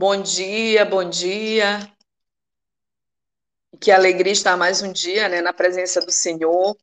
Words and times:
Bom 0.00 0.22
dia, 0.22 0.82
bom 0.86 1.06
dia. 1.06 1.78
Que 3.78 3.90
alegria 3.90 4.32
estar 4.32 4.56
mais 4.56 4.80
um 4.80 4.90
dia, 4.90 5.28
né, 5.28 5.42
na 5.42 5.52
presença 5.52 6.00
do 6.00 6.10
Senhor. 6.10 6.74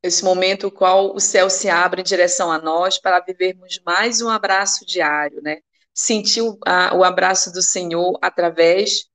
Esse 0.00 0.22
momento 0.22 0.70
qual 0.70 1.12
o 1.12 1.18
céu 1.18 1.50
se 1.50 1.68
abre 1.68 2.00
em 2.00 2.04
direção 2.04 2.52
a 2.52 2.60
nós 2.60 2.96
para 2.96 3.18
vivermos 3.18 3.80
mais 3.84 4.22
um 4.22 4.30
abraço 4.30 4.86
diário, 4.86 5.42
né? 5.42 5.62
Sentir 5.92 6.42
o, 6.42 6.56
a, 6.64 6.94
o 6.96 7.02
abraço 7.02 7.52
do 7.52 7.60
Senhor 7.60 8.16
através 8.22 9.08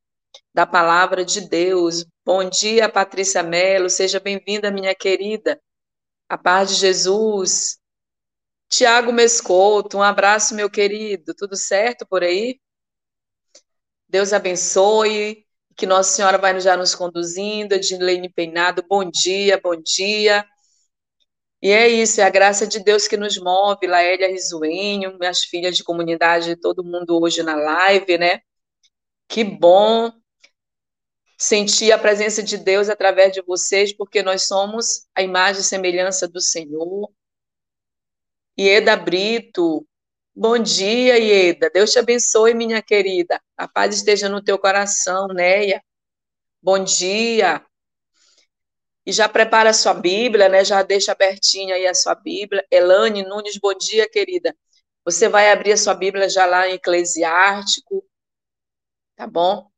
da 0.54 0.66
palavra 0.66 1.24
de 1.24 1.48
Deus. 1.48 2.06
Bom 2.26 2.44
dia, 2.50 2.90
Patrícia 2.90 3.42
Mello, 3.42 3.90
seja 3.90 4.20
bem-vinda, 4.20 4.70
minha 4.70 4.94
querida. 4.94 5.58
A 6.28 6.38
paz 6.38 6.72
de 6.72 6.76
Jesus. 6.76 7.79
Tiago 8.70 9.12
Mescoto, 9.12 9.98
um 9.98 10.04
abraço, 10.04 10.54
meu 10.56 10.70
querido. 10.70 11.34
Tudo 11.36 11.56
certo 11.58 12.06
por 12.08 12.24
aí? 12.24 12.60
Deus 14.08 14.32
abençoe, 14.34 15.46
que 15.76 15.86
Nossa 15.86 16.12
Senhora 16.12 16.38
vai 16.38 16.60
já 16.62 16.78
nos 16.78 16.94
conduzindo. 16.96 17.74
Edilene 17.74 18.30
Peinado, 18.30 18.84
bom 18.88 19.04
dia, 19.10 19.60
bom 19.62 19.76
dia. 19.76 20.46
E 21.62 21.72
é 21.72 21.88
isso, 21.90 22.22
é 22.22 22.24
a 22.24 22.30
graça 22.30 22.66
de 22.68 22.80
Deus 22.84 23.08
que 23.08 23.18
nos 23.18 23.38
move. 23.38 23.88
Laélia 23.88 24.30
Risuenho, 24.30 25.18
minhas 25.20 25.44
filhas 25.44 25.76
de 25.76 25.84
comunidade, 25.84 26.56
todo 26.56 26.84
mundo 26.84 27.20
hoje 27.22 27.44
na 27.44 27.56
live, 27.56 28.18
né? 28.18 28.42
Que 29.28 29.44
bom 29.44 30.12
sentir 31.38 31.92
a 31.92 31.98
presença 31.98 32.44
de 32.44 32.58
Deus 32.58 32.90
através 32.90 33.34
de 33.34 33.42
vocês, 33.42 33.94
porque 33.96 34.22
nós 34.22 34.48
somos 34.48 35.08
a 35.16 35.22
imagem 35.24 35.62
e 35.62 35.64
semelhança 35.64 36.28
do 36.28 36.42
Senhor. 36.42 37.10
Ieda 38.60 38.98
Brito. 38.98 39.88
Bom 40.36 40.60
dia, 40.60 41.18
Ieda. 41.18 41.70
Deus 41.70 41.92
te 41.92 42.00
abençoe, 42.00 42.54
minha 42.54 42.82
querida. 42.82 43.42
A 43.56 43.70
paz 43.70 43.96
esteja 43.96 44.28
no 44.28 44.44
teu 44.44 44.60
coração, 44.60 45.28
Neia. 45.28 45.82
Bom 46.62 46.84
dia. 46.84 47.66
E 49.06 49.14
já 49.14 49.30
prepara 49.30 49.70
a 49.70 49.74
sua 49.74 49.94
Bíblia, 49.94 50.50
né? 50.50 50.66
Já 50.66 50.84
deixa 50.84 51.14
abertinha 51.14 51.76
aí 51.76 51.88
a 51.88 51.94
sua 51.94 52.16
Bíblia. 52.16 52.66
Elane 52.70 53.24
Nunes, 53.24 53.58
bom 53.58 53.74
dia, 53.74 54.10
querida. 54.10 54.54
Você 55.06 55.30
vai 55.30 55.52
abrir 55.52 55.72
a 55.72 55.78
sua 55.78 55.94
Bíblia 55.94 56.28
já 56.30 56.46
lá 56.46 56.68
em 56.68 56.74
Eclesiástico, 56.74 58.06
tá 59.16 59.26
bom? 59.26 59.70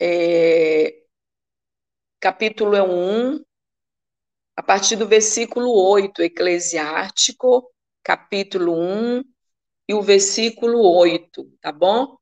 É... 0.00 1.04
Capítulo 2.20 2.76
1, 2.84 3.44
a 4.58 4.62
partir 4.62 4.96
do 4.96 5.06
versículo 5.06 5.70
8, 5.72 6.20
Eclesiástico, 6.20 7.72
capítulo 8.02 8.76
1 8.76 9.22
e 9.86 9.94
o 9.94 10.02
versículo 10.02 10.82
8, 10.96 11.48
tá 11.60 11.70
bom? 11.70 12.16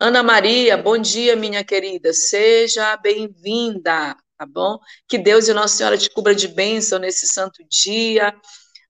Ana 0.00 0.22
Maria, 0.22 0.78
bom 0.78 0.96
dia, 0.96 1.36
minha 1.36 1.62
querida, 1.62 2.14
seja 2.14 2.96
bem-vinda, 2.96 4.16
tá 4.38 4.46
bom? 4.46 4.78
Que 5.06 5.18
Deus 5.18 5.46
e 5.46 5.52
Nossa 5.52 5.76
Senhora 5.76 5.98
te 5.98 6.08
cubra 6.08 6.34
de 6.34 6.48
bênção 6.48 6.98
nesse 6.98 7.26
santo 7.26 7.62
dia, 7.68 8.34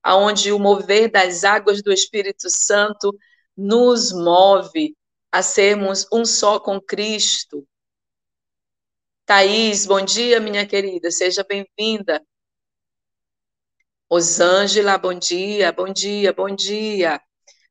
aonde 0.01 0.53
o 0.53 0.57
mover 0.57 1.11
das 1.11 1.43
águas 1.43 1.83
do 1.83 1.91
Espírito 1.91 2.49
Santo 2.49 3.13
nos 3.57 4.13
move 4.13 4.95
a 5.29 5.41
sermos 5.41 6.07
um 6.13 6.23
só 6.23 6.61
com 6.61 6.79
Cristo. 6.79 7.67
Thaís, 9.25 9.85
bom 9.85 9.99
dia, 9.99 10.39
minha 10.39 10.65
querida, 10.65 11.11
seja 11.11 11.43
bem-vinda. 11.43 12.25
Osângela, 14.11 14.97
bom 14.97 15.13
dia, 15.13 15.71
bom 15.71 15.93
dia, 15.93 16.33
bom 16.33 16.49
dia. 16.49 17.21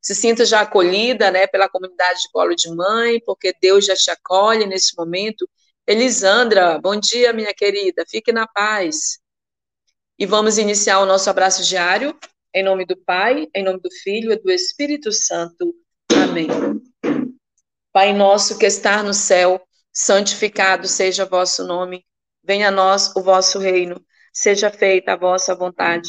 Se 0.01 0.15
sinta 0.15 0.45
já 0.45 0.61
acolhida, 0.61 1.33
né, 1.33 1.49
pela 1.49 1.69
comunidade 1.69 2.21
de 2.23 2.31
colo 2.31 2.55
de 2.55 2.73
mãe, 2.73 3.21
porque 3.27 3.53
Deus 3.61 3.85
já 3.85 3.97
te 3.97 4.09
acolhe 4.09 4.65
nesse 4.65 4.97
momento. 4.97 5.51
Elisandra, 5.85 6.79
bom 6.79 6.95
dia, 6.95 7.33
minha 7.33 7.53
querida, 7.53 8.05
fique 8.09 8.31
na 8.31 8.47
paz. 8.47 9.19
E 10.17 10.25
vamos 10.27 10.59
iniciar 10.59 11.01
o 11.01 11.07
nosso 11.07 11.29
abraço 11.29 11.65
diário, 11.65 12.17
em 12.55 12.63
nome 12.63 12.87
do 12.87 12.97
Pai, 12.97 13.49
em 13.53 13.65
nome 13.65 13.81
do 13.81 13.91
Filho 13.91 14.31
e 14.31 14.37
do 14.37 14.49
Espírito 14.49 15.11
Santo. 15.11 15.75
Amém. 16.13 16.47
Pai 17.93 18.13
nosso 18.13 18.57
que 18.57 18.67
está 18.67 19.03
no 19.03 19.13
céu, 19.13 19.61
santificado 19.93 20.87
seja 20.87 21.25
vosso 21.25 21.67
nome. 21.67 22.05
Venha 22.45 22.69
a 22.69 22.71
nós 22.71 23.13
o 23.17 23.23
vosso 23.25 23.59
reino. 23.59 24.01
Seja 24.33 24.71
feita 24.71 25.15
a 25.15 25.17
vossa 25.17 25.53
vontade 25.53 26.09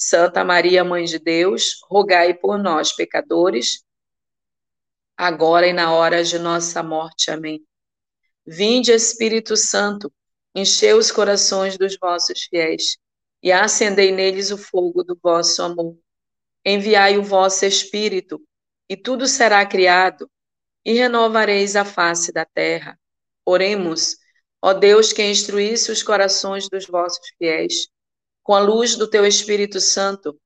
Santa 0.00 0.44
Maria, 0.44 0.84
Mãe 0.84 1.04
de 1.04 1.18
Deus, 1.18 1.80
rogai 1.90 2.32
por 2.32 2.56
nós, 2.56 2.92
pecadores, 2.92 3.84
agora 5.16 5.66
e 5.66 5.72
na 5.72 5.92
hora 5.92 6.22
de 6.22 6.38
nossa 6.38 6.84
morte. 6.84 7.32
Amém. 7.32 7.66
Vinde, 8.46 8.92
Espírito 8.92 9.56
Santo, 9.56 10.12
enchei 10.54 10.92
os 10.92 11.10
corações 11.10 11.76
dos 11.76 11.98
vossos 11.98 12.44
fiéis 12.44 12.96
e 13.42 13.50
acendei 13.50 14.12
neles 14.12 14.52
o 14.52 14.56
fogo 14.56 15.02
do 15.02 15.18
vosso 15.20 15.64
amor. 15.64 15.98
Enviai 16.64 17.18
o 17.18 17.24
vosso 17.24 17.64
Espírito, 17.64 18.40
e 18.88 18.96
tudo 18.96 19.26
será 19.26 19.66
criado, 19.66 20.30
e 20.84 20.92
renovareis 20.92 21.74
a 21.74 21.84
face 21.84 22.30
da 22.30 22.44
terra. 22.44 22.96
Oremos, 23.44 24.16
ó 24.62 24.72
Deus, 24.72 25.12
que 25.12 25.28
instruísse 25.28 25.90
os 25.90 26.04
corações 26.04 26.68
dos 26.68 26.86
vossos 26.86 27.26
fiéis 27.36 27.88
com 28.48 28.54
a 28.54 28.60
luz 28.60 28.96
do 28.96 29.06
teu 29.06 29.26
Espírito 29.26 29.78
Santo, 29.78 30.40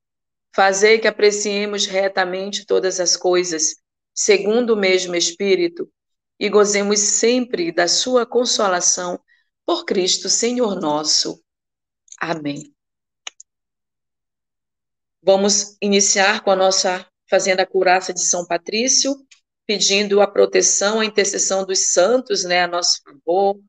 fazer 0.52 0.98
que 0.98 1.06
apreciemos 1.06 1.86
retamente 1.86 2.66
todas 2.66 2.98
as 2.98 3.16
coisas, 3.16 3.76
segundo 4.12 4.70
o 4.70 4.76
mesmo 4.76 5.14
Espírito, 5.14 5.88
e 6.36 6.48
gozemos 6.48 6.98
sempre 6.98 7.70
da 7.70 7.86
sua 7.86 8.26
consolação 8.26 9.20
por 9.64 9.84
Cristo, 9.84 10.28
Senhor 10.28 10.80
nosso. 10.80 11.40
Amém. 12.20 12.74
Vamos 15.22 15.76
iniciar 15.80 16.42
com 16.42 16.50
a 16.50 16.56
nossa 16.56 17.06
fazendo 17.30 17.60
a 17.60 17.66
curaça 17.66 18.12
de 18.12 18.24
São 18.24 18.44
Patrício, 18.44 19.14
pedindo 19.64 20.20
a 20.20 20.26
proteção, 20.26 20.98
a 20.98 21.04
intercessão 21.04 21.64
dos 21.64 21.92
santos, 21.92 22.42
né, 22.42 22.64
a 22.64 22.66
nosso 22.66 23.00
favor, 23.04 23.60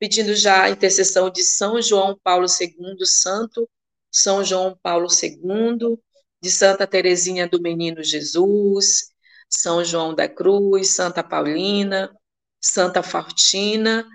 pedindo 0.00 0.34
já 0.34 0.62
a 0.62 0.70
intercessão 0.70 1.28
de 1.30 1.44
São 1.44 1.80
João 1.80 2.18
Paulo 2.24 2.46
II, 2.46 3.06
Santo 3.06 3.68
São 4.10 4.42
João 4.42 4.76
Paulo 4.82 5.06
II, 5.06 5.98
de 6.42 6.50
Santa 6.50 6.86
Teresinha 6.86 7.46
do 7.46 7.60
Menino 7.60 8.02
Jesus, 8.02 9.10
São 9.48 9.84
João 9.84 10.14
da 10.14 10.26
Cruz, 10.26 10.94
Santa 10.94 11.22
Paulina, 11.22 12.10
Santa 12.58 13.02
Faustina, 13.02 14.08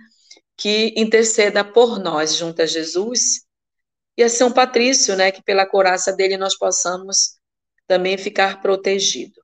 que 0.57 0.91
interceda 0.97 1.63
por 1.63 1.99
nós 1.99 2.35
junto 2.35 2.63
a 2.63 2.65
Jesus, 2.65 3.45
e 4.17 4.23
a 4.23 4.29
São 4.29 4.51
Patrício, 4.51 5.15
né, 5.15 5.31
que 5.31 5.43
pela 5.43 5.67
coraça 5.67 6.11
dele 6.11 6.35
nós 6.35 6.57
possamos 6.57 7.37
também 7.85 8.17
ficar 8.17 8.59
protegido. 8.61 9.39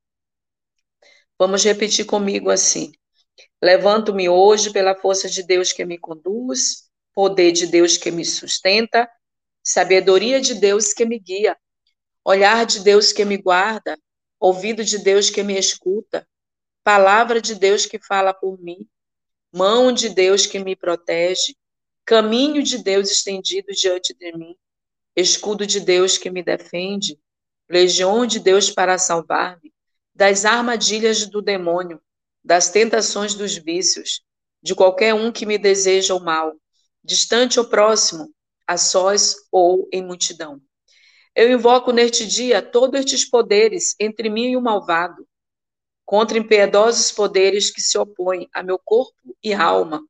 Vamos 1.37 1.63
repetir 1.63 2.05
comigo 2.05 2.49
assim: 2.49 2.91
Levanto-me 3.61 4.27
hoje 4.27 4.71
pela 4.71 4.95
força 4.95 5.29
de 5.29 5.43
Deus 5.43 5.71
que 5.71 5.85
me 5.85 5.97
conduz, 5.97 6.89
poder 7.13 7.51
de 7.51 7.67
Deus 7.67 7.97
que 7.97 8.11
me 8.11 8.25
sustenta, 8.25 9.09
sabedoria 9.63 10.41
de 10.41 10.55
Deus 10.55 10.93
que 10.93 11.05
me 11.05 11.19
guia, 11.19 11.57
olhar 12.23 12.65
de 12.65 12.79
Deus 12.79 13.11
que 13.11 13.25
me 13.25 13.37
guarda, 13.37 13.97
ouvido 14.39 14.83
de 14.83 14.97
Deus 14.97 15.29
que 15.29 15.43
me 15.43 15.57
escuta, 15.57 16.27
palavra 16.83 17.39
de 17.39 17.55
Deus 17.55 17.85
que 17.85 17.99
fala 17.99 18.33
por 18.33 18.59
mim, 18.59 18.87
mão 19.51 19.91
de 19.91 20.09
Deus 20.09 20.45
que 20.45 20.59
me 20.59 20.75
protege, 20.75 21.55
caminho 22.05 22.63
de 22.63 22.77
Deus 22.77 23.11
estendido 23.11 23.71
diante 23.71 24.13
de 24.13 24.35
mim, 24.35 24.55
escudo 25.15 25.65
de 25.65 25.79
Deus 25.79 26.17
que 26.17 26.29
me 26.29 26.41
defende, 26.41 27.19
legião 27.69 28.25
de 28.25 28.39
Deus 28.39 28.71
para 28.71 28.97
salvar-me 28.97 29.71
das 30.13 30.45
armadilhas 30.45 31.25
do 31.25 31.41
demônio 31.41 32.01
das 32.43 32.69
tentações 32.69 33.33
dos 33.35 33.55
vícios, 33.55 34.21
de 34.61 34.75
qualquer 34.75 35.13
um 35.13 35.31
que 35.31 35.45
me 35.45 35.57
deseja 35.57 36.13
o 36.15 36.19
mal, 36.19 36.53
distante 37.03 37.59
ou 37.59 37.67
próximo, 37.67 38.33
a 38.67 38.77
sós 38.77 39.35
ou 39.51 39.87
em 39.91 40.03
multidão. 40.03 40.61
Eu 41.35 41.51
invoco 41.51 41.91
neste 41.91 42.25
dia 42.27 42.61
todos 42.61 42.99
estes 42.99 43.25
poderes 43.29 43.95
entre 43.99 44.29
mim 44.29 44.51
e 44.51 44.57
o 44.57 44.61
malvado. 44.61 45.27
contra 46.05 46.37
impiedosos 46.37 47.11
poderes 47.11 47.71
que 47.71 47.81
se 47.81 47.97
opõem 47.97 48.49
a 48.53 48.61
meu 48.61 48.77
corpo 48.77 49.35
e 49.43 49.53
alma. 49.53 50.01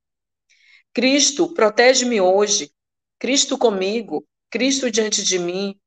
Cristo, 0.94 1.54
protege-me 1.54 2.20
hoje. 2.20 2.72
Cristo 3.20 3.58
comigo, 3.58 4.26
Cristo 4.50 4.90
diante 4.90 5.24
de 5.24 5.38
mim, 5.38 5.80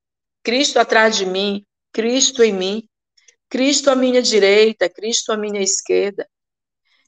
Cristo 0.42 0.78
atrás 0.78 1.16
de 1.16 1.26
mim, 1.26 1.66
Cristo 1.92 2.42
em 2.42 2.52
mim, 2.52 2.88
Cristo 3.48 3.90
à 3.90 3.96
minha 3.96 4.22
direita, 4.22 4.88
Cristo 4.88 5.32
à 5.32 5.36
minha 5.36 5.60
esquerda, 5.60 6.28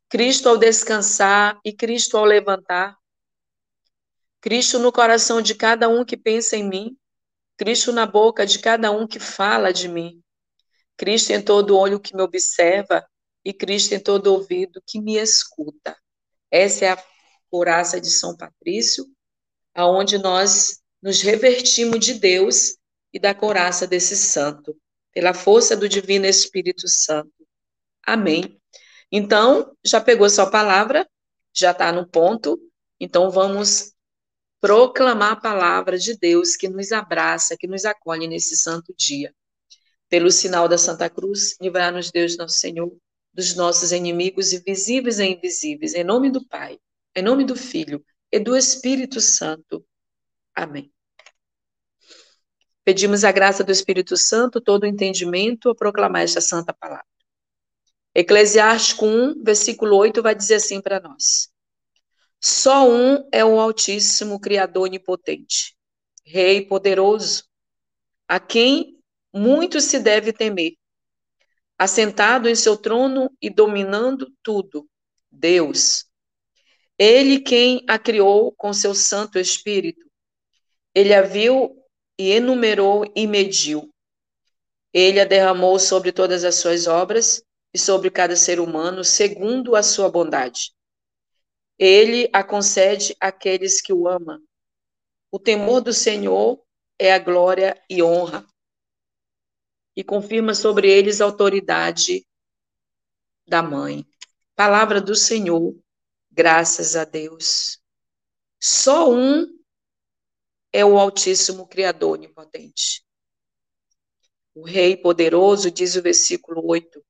Cristo 0.08 0.48
ao 0.48 0.56
descansar 0.56 1.60
e 1.64 1.72
Cristo 1.72 2.16
ao 2.16 2.24
levantar, 2.24 2.96
Cristo 4.40 4.78
no 4.78 4.92
coração 4.92 5.42
de 5.42 5.54
cada 5.54 5.88
um 5.88 6.04
que 6.04 6.16
pensa 6.16 6.56
em 6.56 6.68
mim, 6.68 6.96
Cristo 7.56 7.92
na 7.92 8.06
boca 8.06 8.46
de 8.46 8.60
cada 8.60 8.92
um 8.92 9.06
que 9.06 9.18
fala 9.18 9.72
de 9.72 9.88
mim, 9.88 10.22
Cristo 10.96 11.30
em 11.30 11.42
todo 11.42 11.76
olho 11.76 11.98
que 11.98 12.14
me 12.14 12.22
observa 12.22 13.04
e 13.44 13.52
Cristo 13.52 13.94
em 13.94 14.00
todo 14.00 14.28
ouvido 14.28 14.82
que 14.86 15.00
me 15.00 15.16
escuta. 15.16 15.96
Essa 16.50 16.84
é 16.84 16.88
a 16.90 17.04
coraça 17.50 18.00
de 18.00 18.10
São 18.10 18.36
Patrício, 18.36 19.04
aonde 19.74 20.18
nós 20.18 20.80
nos 21.02 21.20
revertimos 21.22 21.98
de 21.98 22.14
Deus 22.14 22.76
e 23.12 23.18
da 23.18 23.34
coraça 23.34 23.86
desse 23.86 24.16
santo, 24.16 24.76
pela 25.12 25.34
força 25.34 25.76
do 25.76 25.88
Divino 25.88 26.26
Espírito 26.26 26.88
Santo. 26.88 27.32
Amém. 28.02 28.60
Então, 29.10 29.76
já 29.84 30.00
pegou 30.00 30.28
sua 30.28 30.50
palavra, 30.50 31.08
já 31.54 31.70
está 31.70 31.92
no 31.92 32.06
ponto, 32.06 32.58
então 33.00 33.30
vamos 33.30 33.92
proclamar 34.60 35.32
a 35.32 35.40
palavra 35.40 35.98
de 35.98 36.16
Deus 36.16 36.56
que 36.56 36.68
nos 36.68 36.92
abraça, 36.92 37.56
que 37.58 37.66
nos 37.66 37.84
acolhe 37.84 38.26
nesse 38.26 38.56
santo 38.56 38.92
dia. 38.96 39.34
Pelo 40.08 40.30
sinal 40.30 40.68
da 40.68 40.78
Santa 40.78 41.08
Cruz, 41.08 41.56
livrar-nos 41.60 42.10
Deus, 42.10 42.36
nosso 42.36 42.56
Senhor, 42.56 42.96
dos 43.32 43.54
nossos 43.54 43.92
inimigos 43.92 44.52
visíveis 44.64 45.18
e 45.18 45.26
invisíveis, 45.26 45.94
em 45.94 46.04
nome 46.04 46.30
do 46.30 46.46
Pai, 46.46 46.78
em 47.14 47.22
nome 47.22 47.44
do 47.44 47.54
Filho 47.54 48.04
e 48.32 48.38
do 48.38 48.56
Espírito 48.56 49.20
Santo. 49.20 49.84
Amém. 50.54 50.90
Pedimos 52.84 53.24
a 53.24 53.32
graça 53.32 53.64
do 53.64 53.72
Espírito 53.72 54.16
Santo, 54.16 54.60
todo 54.60 54.84
o 54.84 54.86
entendimento, 54.86 55.68
a 55.68 55.74
proclamar 55.74 56.22
esta 56.22 56.40
santa 56.40 56.72
palavra. 56.72 57.15
Eclesiástico 58.18 59.04
1, 59.04 59.42
versículo 59.42 59.94
8, 59.94 60.22
vai 60.22 60.34
dizer 60.34 60.54
assim 60.54 60.80
para 60.80 60.98
nós: 60.98 61.50
Só 62.40 62.88
um 62.88 63.28
é 63.30 63.44
o 63.44 63.60
Altíssimo, 63.60 64.40
Criador 64.40 64.84
onipotente, 64.84 65.76
Rei 66.24 66.64
poderoso, 66.64 67.44
a 68.26 68.40
quem 68.40 68.98
muito 69.34 69.82
se 69.82 69.98
deve 69.98 70.32
temer, 70.32 70.72
assentado 71.76 72.48
em 72.48 72.54
seu 72.54 72.74
trono 72.74 73.30
e 73.38 73.50
dominando 73.50 74.32
tudo, 74.42 74.88
Deus. 75.30 76.06
Ele 76.98 77.38
quem 77.38 77.84
a 77.86 77.98
criou 77.98 78.50
com 78.50 78.72
seu 78.72 78.94
Santo 78.94 79.38
Espírito. 79.38 80.10
Ele 80.94 81.12
a 81.12 81.20
viu 81.20 81.76
e 82.18 82.30
enumerou 82.30 83.04
e 83.14 83.26
mediu. 83.26 83.92
Ele 84.90 85.20
a 85.20 85.26
derramou 85.26 85.78
sobre 85.78 86.12
todas 86.12 86.44
as 86.44 86.54
suas 86.54 86.86
obras 86.86 87.44
e 87.76 87.78
sobre 87.78 88.10
cada 88.10 88.34
ser 88.34 88.58
humano, 88.58 89.04
segundo 89.04 89.76
a 89.76 89.82
sua 89.82 90.10
bondade. 90.10 90.74
Ele 91.78 92.26
a 92.32 92.42
concede 92.42 93.14
àqueles 93.20 93.82
que 93.82 93.92
o 93.92 94.08
amam. 94.08 94.42
O 95.30 95.38
temor 95.38 95.82
do 95.82 95.92
Senhor 95.92 96.58
é 96.98 97.12
a 97.12 97.18
glória 97.18 97.78
e 97.90 98.02
honra. 98.02 98.46
E 99.94 100.02
confirma 100.02 100.54
sobre 100.54 100.90
eles 100.90 101.20
a 101.20 101.26
autoridade 101.26 102.26
da 103.46 103.62
mãe. 103.62 104.06
Palavra 104.54 104.98
do 104.98 105.14
Senhor, 105.14 105.78
graças 106.30 106.96
a 106.96 107.04
Deus. 107.04 107.78
Só 108.58 109.12
um 109.12 109.54
é 110.72 110.82
o 110.82 110.98
Altíssimo 110.98 111.68
Criador 111.68 112.14
onipotente. 112.14 113.04
O 114.54 114.64
Rei 114.64 114.96
poderoso, 114.96 115.70
diz 115.70 115.94
o 115.94 116.00
versículo 116.00 116.66
8, 116.66 117.04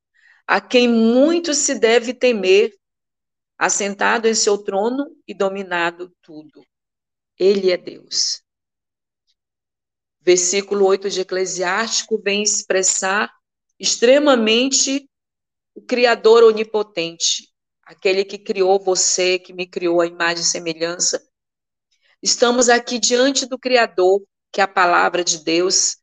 a 0.47 0.61
quem 0.61 0.89
muito 0.89 1.55
se 1.55 1.79
deve 1.79 2.15
temer, 2.15 2.73
assentado 3.59 4.29
em 4.29 4.35
seu 4.35 4.59
trono 4.59 5.07
e 5.27 5.35
dominado 5.35 6.15
tudo. 6.23 6.65
Ele 7.39 7.71
é 7.71 7.77
Deus. 7.77 8.43
Versículo 10.21 10.87
8 10.87 11.11
de 11.11 11.21
Eclesiástico 11.21 12.21
vem 12.23 12.43
expressar 12.43 13.33
extremamente 13.79 15.09
o 15.75 15.83
Criador 15.83 16.43
onipotente, 16.43 17.53
aquele 17.83 18.25
que 18.25 18.39
criou 18.39 18.79
você, 18.79 19.39
que 19.39 19.53
me 19.53 19.67
criou 19.67 20.01
a 20.01 20.07
imagem 20.07 20.43
e 20.43 20.47
semelhança, 20.47 21.27
Estamos 22.23 22.69
aqui 22.69 22.99
diante 22.99 23.47
do 23.47 23.59
Criador, 23.59 24.21
que 24.51 24.61
é 24.61 24.65
a 24.65 24.69
palavra 24.69 25.23
de 25.23 25.45
Deus, 25.45 25.99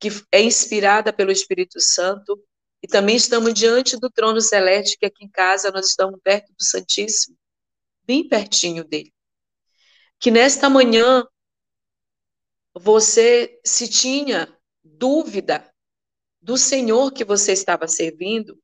que 0.00 0.08
é 0.30 0.40
inspirada 0.40 1.12
pelo 1.12 1.32
Espírito 1.32 1.80
Santo, 1.80 2.42
e 2.82 2.86
também 2.86 3.16
estamos 3.16 3.52
diante 3.54 3.98
do 3.98 4.10
trono 4.10 4.40
celeste, 4.40 4.96
que 4.98 5.06
aqui 5.06 5.24
em 5.24 5.30
casa 5.30 5.70
nós 5.70 5.86
estamos 5.86 6.20
perto 6.22 6.52
do 6.52 6.62
Santíssimo, 6.62 7.36
bem 8.04 8.26
pertinho 8.28 8.84
dele. 8.84 9.12
Que 10.18 10.30
nesta 10.30 10.70
manhã 10.70 11.26
você, 12.74 13.60
se 13.64 13.88
tinha 13.88 14.56
dúvida 14.82 15.72
do 16.40 16.56
Senhor 16.56 17.12
que 17.12 17.24
você 17.24 17.52
estava 17.52 17.88
servindo, 17.88 18.58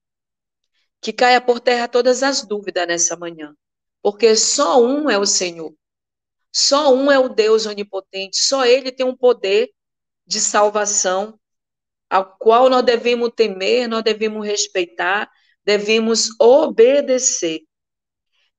que 1.00 1.12
caia 1.12 1.40
por 1.40 1.60
terra 1.60 1.88
todas 1.88 2.22
as 2.22 2.46
dúvidas 2.46 2.87
nessa 2.87 3.17
manhã, 3.17 3.55
porque 4.00 4.37
só 4.37 4.82
um 4.82 5.10
é 5.10 5.19
o 5.19 5.26
Senhor. 5.26 5.75
Só 6.52 6.94
um 6.94 7.10
é 7.10 7.19
o 7.19 7.28
Deus 7.28 7.67
onipotente, 7.67 8.37
só 8.37 8.64
ele 8.64 8.93
tem 8.93 9.05
um 9.05 9.17
poder 9.17 9.70
de 10.25 10.40
salvação, 10.40 11.38
ao 12.14 12.37
qual 12.38 12.70
nós 12.70 12.84
devemos 12.84 13.32
temer, 13.34 13.88
nós 13.88 14.05
devemos 14.05 14.46
respeitar, 14.46 15.29
devemos 15.65 16.29
obedecer. 16.41 17.62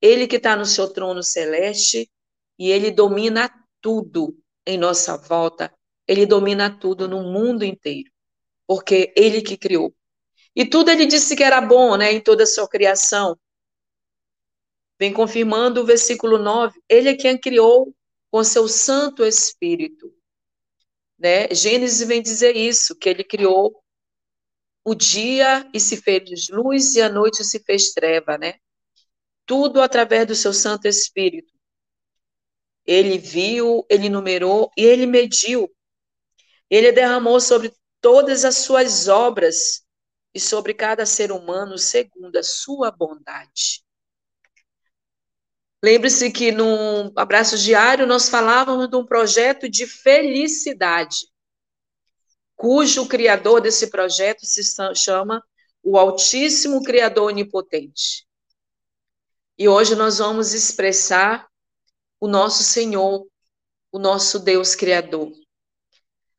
Ele 0.01 0.27
que 0.27 0.36
está 0.36 0.58
no 0.58 0.65
seu 0.65 0.91
trono 0.91 1.24
celeste 1.24 2.12
e 2.60 2.70
ele 2.70 2.91
domina 2.91 3.50
tudo 3.80 4.38
em 4.65 4.77
nossa 4.77 5.15
volta, 5.15 5.74
ele 6.06 6.25
domina 6.25 6.70
tudo 6.70 7.08
no 7.08 7.24
mundo 7.24 7.63
inteiro, 7.63 8.12
porque 8.68 9.13
ele 9.15 9.41
que 9.41 9.56
criou. 9.56 9.96
E 10.53 10.65
tudo 10.65 10.91
ele 10.91 11.06
disse 11.06 11.34
que 11.34 11.44
era 11.44 11.62
bom, 11.62 11.96
né, 11.96 12.12
em 12.12 12.20
toda 12.20 12.44
a 12.44 12.48
sua 12.48 12.68
criação 12.68 13.38
vem 15.00 15.13
confirmando 15.13 15.82
o 15.82 15.86
versículo 15.86 16.38
9, 16.38 16.82
ele 16.88 17.10
é 17.10 17.15
quem 17.15 17.38
criou 17.38 17.94
com 18.32 18.44
seu 18.44 18.68
Santo 18.68 19.24
Espírito. 19.25 20.14
Né? 21.17 21.48
Gênesis 21.53 22.05
vem 22.07 22.22
dizer 22.22 22.55
isso, 22.55 22.95
que 22.95 23.10
ele 23.10 23.24
criou 23.24 23.84
o 24.84 24.93
dia 24.93 25.67
e 25.74 25.79
se 25.79 25.98
fez 25.98 26.50
luz 26.50 26.95
e 26.95 27.01
a 27.01 27.10
noite 27.10 27.43
se 27.43 27.60
fez 27.60 27.91
treva, 27.93 28.38
né? 28.38 28.55
Tudo 29.45 29.81
através 29.81 30.27
do 30.27 30.36
seu 30.36 30.53
Santo 30.53 30.88
Espírito. 30.88 31.53
Ele 32.86 33.17
viu, 33.17 33.86
ele 33.89 34.10
numerou 34.10 34.69
e 34.77 34.84
ele 34.84 35.05
mediu. 35.05 35.69
Ele 36.69 36.91
derramou 36.91 37.39
sobre 37.39 37.74
todas 38.01 38.45
as 38.45 38.57
suas 38.57 39.07
obras 39.07 39.84
e 40.34 40.39
sobre 40.39 40.74
cada 40.74 41.05
ser 41.05 41.31
humano 41.31 41.77
segundo 41.77 42.36
a 42.36 42.43
sua 42.43 42.91
bondade. 42.91 43.85
Lembre-se 45.86 46.32
que 46.32 46.51
no 46.51 47.13
abraço 47.15 47.60
diário 47.60 48.08
nós 48.08 48.27
falávamos 48.27 48.89
de 48.89 48.96
um 48.96 49.06
projeto 49.06 49.70
de 49.70 49.86
felicidade, 49.86 51.27
cujo 52.56 53.08
criador 53.08 53.62
desse 53.62 53.92
projeto 53.92 54.48
se 54.48 54.63
chama 54.96 55.46
o 55.84 55.96
Altíssimo 55.96 56.82
Criador 56.82 57.25
Onipotente. 57.25 58.25
E 59.60 59.70
hoje 59.70 59.94
nós 59.94 60.18
vamos 60.18 60.56
expressar 60.56 61.48
o 62.20 62.27
nosso 62.27 62.63
Senhor, 62.63 63.27
o 63.92 64.00
nosso 64.00 64.39
Deus 64.39 64.74
Criador. 64.74 65.32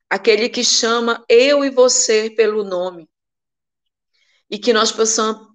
Aquele 0.09 0.49
que 0.49 0.61
chama 0.61 1.23
eu 1.29 1.63
e 1.63 1.69
você 1.69 2.29
pelo 2.29 2.65
nome. 2.65 3.09
E 4.49 4.59
que 4.59 4.73
nós 4.73 4.91
possamos, 4.91 5.47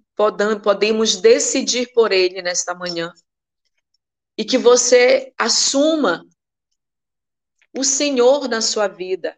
podemos 0.63 1.17
decidir 1.17 1.93
por 1.93 2.11
ele 2.11 2.41
nesta 2.41 2.73
manhã 2.73 3.13
e 4.37 4.43
que 4.43 4.57
você 4.57 5.33
assuma 5.37 6.25
o 7.75 7.83
Senhor 7.83 8.47
na 8.47 8.61
sua 8.61 8.87
vida 8.87 9.37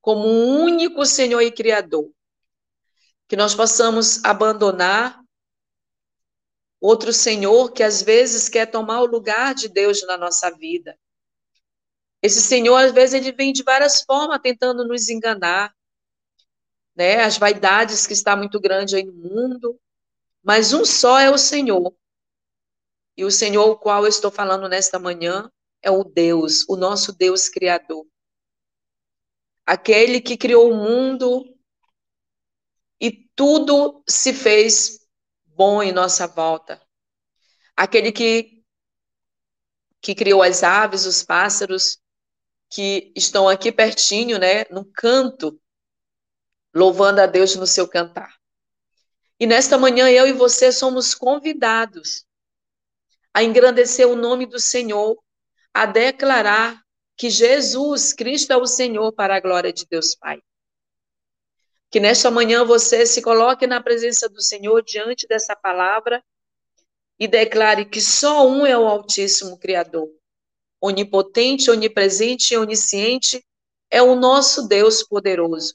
como 0.00 0.26
o 0.26 0.60
único 0.60 1.04
Senhor 1.04 1.40
e 1.42 1.52
Criador. 1.52 2.10
Que 3.28 3.36
nós 3.36 3.54
possamos 3.54 4.24
abandonar 4.24 5.22
outro 6.80 7.12
Senhor 7.12 7.72
que 7.72 7.82
às 7.82 8.02
vezes 8.02 8.48
quer 8.48 8.66
tomar 8.66 9.02
o 9.02 9.06
lugar 9.06 9.54
de 9.54 9.68
Deus 9.68 10.04
na 10.06 10.16
nossa 10.16 10.50
vida. 10.50 10.98
Esse 12.22 12.40
Senhor, 12.40 12.76
às 12.76 12.92
vezes, 12.92 13.14
ele 13.14 13.32
vem 13.32 13.52
de 13.52 13.62
várias 13.62 14.02
formas 14.02 14.40
tentando 14.42 14.86
nos 14.86 15.08
enganar. 15.08 15.74
né, 16.94 17.22
as 17.22 17.38
vaidades 17.38 18.06
que 18.06 18.12
está 18.12 18.36
muito 18.36 18.60
grande 18.60 18.96
aí 18.96 19.04
no 19.04 19.12
mundo, 19.12 19.80
mas 20.42 20.72
um 20.72 20.84
só 20.84 21.18
é 21.18 21.30
o 21.30 21.38
Senhor. 21.38 21.94
E 23.20 23.24
o 23.24 23.30
Senhor, 23.30 23.68
o 23.68 23.76
qual 23.76 24.04
eu 24.04 24.08
estou 24.08 24.30
falando 24.30 24.66
nesta 24.66 24.98
manhã, 24.98 25.52
é 25.82 25.90
o 25.90 26.02
Deus, 26.02 26.66
o 26.66 26.74
nosso 26.74 27.12
Deus 27.12 27.50
Criador. 27.50 28.06
Aquele 29.66 30.22
que 30.22 30.38
criou 30.38 30.72
o 30.72 30.74
mundo 30.74 31.44
e 32.98 33.10
tudo 33.36 34.02
se 34.08 34.32
fez 34.32 35.00
bom 35.44 35.82
em 35.82 35.92
nossa 35.92 36.26
volta. 36.26 36.80
Aquele 37.76 38.10
que, 38.10 38.64
que 40.00 40.14
criou 40.14 40.42
as 40.42 40.62
aves, 40.62 41.04
os 41.04 41.22
pássaros, 41.22 41.98
que 42.70 43.12
estão 43.14 43.50
aqui 43.50 43.70
pertinho, 43.70 44.38
né, 44.38 44.64
no 44.70 44.82
canto, 44.82 45.60
louvando 46.74 47.20
a 47.20 47.26
Deus 47.26 47.54
no 47.54 47.66
seu 47.66 47.86
cantar. 47.86 48.34
E 49.38 49.46
nesta 49.46 49.76
manhã 49.76 50.08
eu 50.08 50.26
e 50.26 50.32
você 50.32 50.72
somos 50.72 51.14
convidados 51.14 52.29
a 53.32 53.42
engrandecer 53.42 54.08
o 54.08 54.16
nome 54.16 54.46
do 54.46 54.58
Senhor, 54.58 55.18
a 55.72 55.86
declarar 55.86 56.80
que 57.16 57.30
Jesus 57.30 58.12
Cristo 58.12 58.52
é 58.52 58.56
o 58.56 58.66
Senhor 58.66 59.12
para 59.12 59.36
a 59.36 59.40
glória 59.40 59.72
de 59.72 59.86
Deus 59.86 60.14
Pai. 60.14 60.40
Que 61.90 62.00
nesta 62.00 62.30
manhã 62.30 62.64
você 62.64 63.04
se 63.04 63.20
coloque 63.20 63.66
na 63.66 63.80
presença 63.82 64.28
do 64.28 64.40
Senhor 64.40 64.82
diante 64.82 65.26
dessa 65.26 65.54
palavra 65.54 66.24
e 67.18 67.28
declare 67.28 67.84
que 67.84 68.00
só 68.00 68.48
um 68.48 68.64
é 68.64 68.76
o 68.76 68.88
Altíssimo 68.88 69.58
Criador. 69.58 70.08
Onipotente, 70.80 71.70
onipresente 71.70 72.54
e 72.54 72.56
onisciente 72.56 73.44
é 73.90 74.00
o 74.00 74.14
nosso 74.14 74.66
Deus 74.66 75.02
poderoso. 75.02 75.74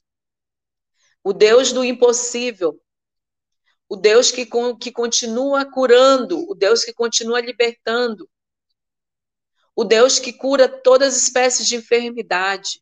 O 1.23 1.31
Deus 1.31 1.71
do 1.71 1.83
impossível, 1.83 2.81
o 3.87 3.95
Deus 3.95 4.31
que, 4.31 4.47
que 4.79 4.91
continua 4.91 5.65
curando, 5.65 6.49
o 6.49 6.55
Deus 6.55 6.83
que 6.83 6.93
continua 6.93 7.39
libertando, 7.39 8.29
o 9.75 9.83
Deus 9.83 10.19
que 10.19 10.33
cura 10.33 10.67
todas 10.67 11.15
as 11.15 11.23
espécies 11.23 11.67
de 11.67 11.75
enfermidade. 11.75 12.81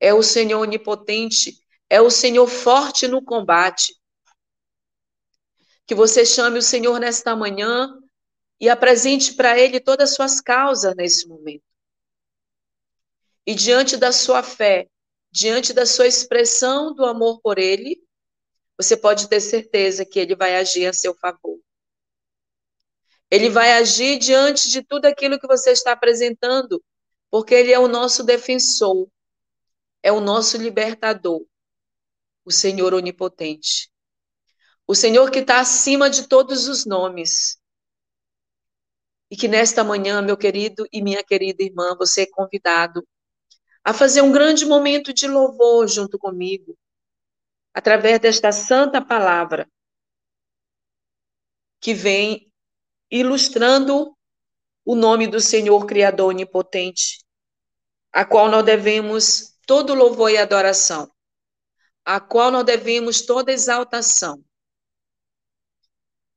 É 0.00 0.12
o 0.12 0.22
Senhor 0.22 0.60
onipotente, 0.60 1.56
é 1.88 2.00
o 2.00 2.10
Senhor 2.10 2.46
forte 2.46 3.06
no 3.06 3.22
combate. 3.22 3.94
Que 5.86 5.94
você 5.94 6.24
chame 6.24 6.58
o 6.58 6.62
Senhor 6.62 6.98
nesta 6.98 7.36
manhã 7.36 7.94
e 8.58 8.68
apresente 8.68 9.34
para 9.34 9.58
Ele 9.58 9.78
todas 9.78 10.10
as 10.10 10.16
suas 10.16 10.40
causas 10.40 10.94
nesse 10.96 11.28
momento. 11.28 11.64
E 13.46 13.54
diante 13.54 13.96
da 13.96 14.10
sua 14.10 14.42
fé, 14.42 14.88
diante 15.30 15.72
da 15.74 15.84
sua 15.84 16.06
expressão 16.06 16.94
do 16.94 17.04
amor 17.04 17.40
por 17.42 17.58
Ele, 17.58 18.03
você 18.76 18.96
pode 18.96 19.28
ter 19.28 19.40
certeza 19.40 20.04
que 20.04 20.18
ele 20.18 20.34
vai 20.34 20.56
agir 20.56 20.86
a 20.86 20.92
seu 20.92 21.14
favor. 21.14 21.58
Ele 23.30 23.48
vai 23.48 23.72
agir 23.72 24.18
diante 24.18 24.68
de 24.68 24.82
tudo 24.82 25.06
aquilo 25.06 25.38
que 25.38 25.46
você 25.46 25.70
está 25.70 25.92
apresentando, 25.92 26.82
porque 27.30 27.54
ele 27.54 27.72
é 27.72 27.78
o 27.78 27.88
nosso 27.88 28.22
defensor, 28.22 29.08
é 30.02 30.12
o 30.12 30.20
nosso 30.20 30.56
libertador, 30.56 31.44
o 32.44 32.52
Senhor 32.52 32.94
onipotente. 32.94 33.90
O 34.86 34.94
Senhor 34.94 35.30
que 35.30 35.38
está 35.38 35.60
acima 35.60 36.10
de 36.10 36.28
todos 36.28 36.68
os 36.68 36.84
nomes. 36.84 37.58
E 39.30 39.36
que 39.36 39.48
nesta 39.48 39.82
manhã, 39.82 40.20
meu 40.20 40.36
querido 40.36 40.86
e 40.92 41.02
minha 41.02 41.24
querida 41.24 41.62
irmã, 41.62 41.96
você 41.96 42.22
é 42.22 42.26
convidado 42.26 43.02
a 43.82 43.92
fazer 43.92 44.22
um 44.22 44.30
grande 44.30 44.64
momento 44.64 45.12
de 45.12 45.26
louvor 45.26 45.88
junto 45.88 46.18
comigo, 46.18 46.76
através 47.74 48.20
desta 48.20 48.52
santa 48.52 49.04
palavra, 49.04 49.68
que 51.80 51.92
vem 51.92 52.50
ilustrando 53.10 54.16
o 54.84 54.94
nome 54.94 55.26
do 55.26 55.40
Senhor 55.40 55.84
Criador 55.84 56.28
Onipotente, 56.28 57.24
a 58.12 58.24
qual 58.24 58.48
nós 58.48 58.64
devemos 58.64 59.58
todo 59.66 59.92
louvor 59.92 60.30
e 60.30 60.38
adoração, 60.38 61.12
a 62.04 62.20
qual 62.20 62.50
nós 62.50 62.64
devemos 62.64 63.22
toda 63.22 63.52
exaltação. 63.52 64.42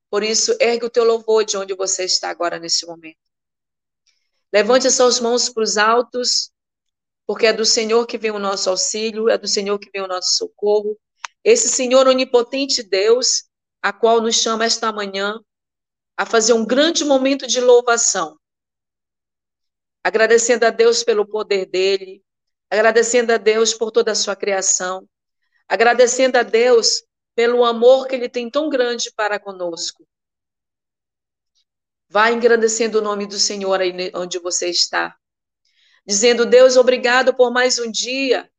Por 0.10 0.24
isso, 0.24 0.56
ergue 0.60 0.86
o 0.86 0.89
teu 0.89 1.03
louvor 1.03 1.46
de 1.46 1.56
onde 1.56 1.75
você 1.75 2.06
está 2.06 2.29
agora 2.29 2.58
nesse 2.58 2.86
momento. 2.86 3.20
Levante 4.51 4.88
as 4.88 4.96
suas 4.96 5.20
mãos 5.20 5.50
para 5.50 5.63
os 5.63 5.77
altos, 5.77 6.51
porque 7.25 7.48
é 7.48 7.53
do 7.53 7.65
Senhor 7.65 8.08
que 8.08 8.17
vem 8.17 8.32
o 8.32 8.39
nosso 8.39 8.70
auxílio, 8.70 9.29
é 9.29 9.38
do 9.38 9.48
Senhor 9.48 9.77
que 9.77 9.89
vem 9.91 10.01
o 10.01 10.08
nosso 10.08 10.36
socorro, 10.38 10.98
esse 11.44 11.70
Senhor 11.70 12.08
onipotente 12.08 12.84
Deus, 12.84 13.46
a 13.82 13.94
qual 13.94 14.22
nos 14.22 14.36
chama 14.36 14.65
esta 14.65 14.91
manhã 14.91 15.39
a 16.17 16.25
fazer 16.25 16.53
um 16.53 16.65
grande 16.65 17.06
momento 17.06 17.46
de 17.46 17.62
louvação. 17.62 18.38
Agradecendo 20.03 20.65
a 20.65 20.70
Deus 20.70 21.03
pelo 21.03 21.27
poder 21.27 21.67
dele, 21.67 22.24
agradecendo 22.70 23.32
a 23.32 23.38
Deus 23.38 23.74
por 23.74 23.91
toda 23.91 24.12
a 24.12 24.15
sua 24.15 24.36
criação, 24.36 25.08
agradecendo 25.67 26.38
a 26.38 26.44
Deus 26.44 27.03
pelo 27.36 27.63
amor 27.63 28.08
que 28.08 28.15
ele 28.15 28.27
tem 28.27 28.50
tão 28.50 28.70
grande 28.70 29.12
para 29.15 29.39
conosco. 29.39 30.08
Vá 32.10 32.32
engrandecendo 32.32 33.00
o 33.00 33.01
nome 33.01 33.27
do 33.27 33.38
Senhor 33.38 33.79
aí 33.79 34.12
onde 34.15 34.39
você 34.39 34.70
está. 34.70 35.15
Dizendo, 36.06 36.46
Deus, 36.46 36.77
obrigado 36.77 37.34
por 37.36 37.51
mais 37.51 37.77
um 37.79 37.91
dia. 37.91 38.50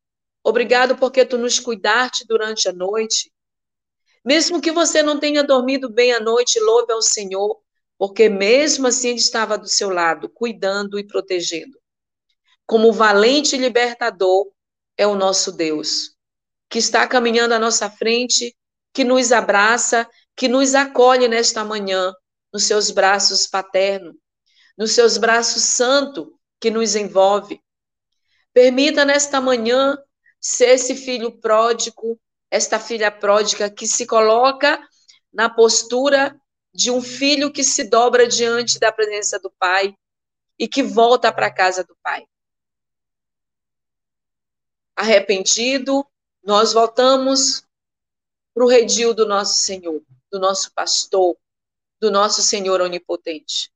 Obrigado 0.48 0.96
porque 0.96 1.26
tu 1.26 1.36
nos 1.36 1.60
cuidaste 1.60 2.24
durante 2.26 2.70
a 2.70 2.72
noite. 2.72 3.30
Mesmo 4.24 4.62
que 4.62 4.72
você 4.72 5.02
não 5.02 5.20
tenha 5.20 5.44
dormido 5.44 5.92
bem 5.92 6.10
a 6.14 6.20
noite, 6.20 6.58
louve 6.58 6.90
ao 6.90 7.02
Senhor, 7.02 7.60
porque 7.98 8.30
mesmo 8.30 8.86
assim 8.86 9.08
ele 9.08 9.18
estava 9.18 9.58
do 9.58 9.68
seu 9.68 9.90
lado, 9.90 10.26
cuidando 10.30 10.98
e 10.98 11.06
protegendo. 11.06 11.78
Como 12.64 12.94
valente 12.94 13.58
libertador 13.58 14.50
é 14.96 15.06
o 15.06 15.14
nosso 15.14 15.52
Deus, 15.52 16.16
que 16.70 16.78
está 16.78 17.06
caminhando 17.06 17.52
à 17.52 17.58
nossa 17.58 17.90
frente, 17.90 18.56
que 18.94 19.04
nos 19.04 19.32
abraça, 19.32 20.08
que 20.34 20.48
nos 20.48 20.74
acolhe 20.74 21.28
nesta 21.28 21.62
manhã 21.62 22.10
nos 22.50 22.64
seus 22.64 22.90
braços 22.90 23.46
paternos, 23.46 24.16
nos 24.78 24.92
seus 24.92 25.18
braços 25.18 25.62
santo 25.64 26.40
que 26.58 26.70
nos 26.70 26.96
envolve. 26.96 27.60
Permita 28.54 29.04
nesta 29.04 29.42
manhã 29.42 29.94
ser 30.40 30.70
esse 30.70 30.94
filho 30.94 31.32
pródigo, 31.32 32.18
esta 32.50 32.78
filha 32.78 33.10
pródiga 33.10 33.70
que 33.70 33.86
se 33.86 34.06
coloca 34.06 34.80
na 35.32 35.48
postura 35.48 36.40
de 36.72 36.90
um 36.90 37.02
filho 37.02 37.52
que 37.52 37.64
se 37.64 37.84
dobra 37.84 38.26
diante 38.26 38.78
da 38.78 38.92
presença 38.92 39.38
do 39.38 39.50
pai 39.58 39.94
e 40.58 40.68
que 40.68 40.82
volta 40.82 41.32
para 41.32 41.46
a 41.46 41.54
casa 41.54 41.84
do 41.84 41.96
pai. 42.02 42.26
Arrependido, 44.94 46.06
nós 46.42 46.72
voltamos 46.72 47.62
para 48.54 48.64
o 48.64 48.68
redil 48.68 49.14
do 49.14 49.26
nosso 49.26 49.58
Senhor, 49.58 50.02
do 50.30 50.38
nosso 50.38 50.72
pastor, 50.72 51.36
do 52.00 52.10
nosso 52.10 52.42
Senhor 52.42 52.80
onipotente. 52.80 53.72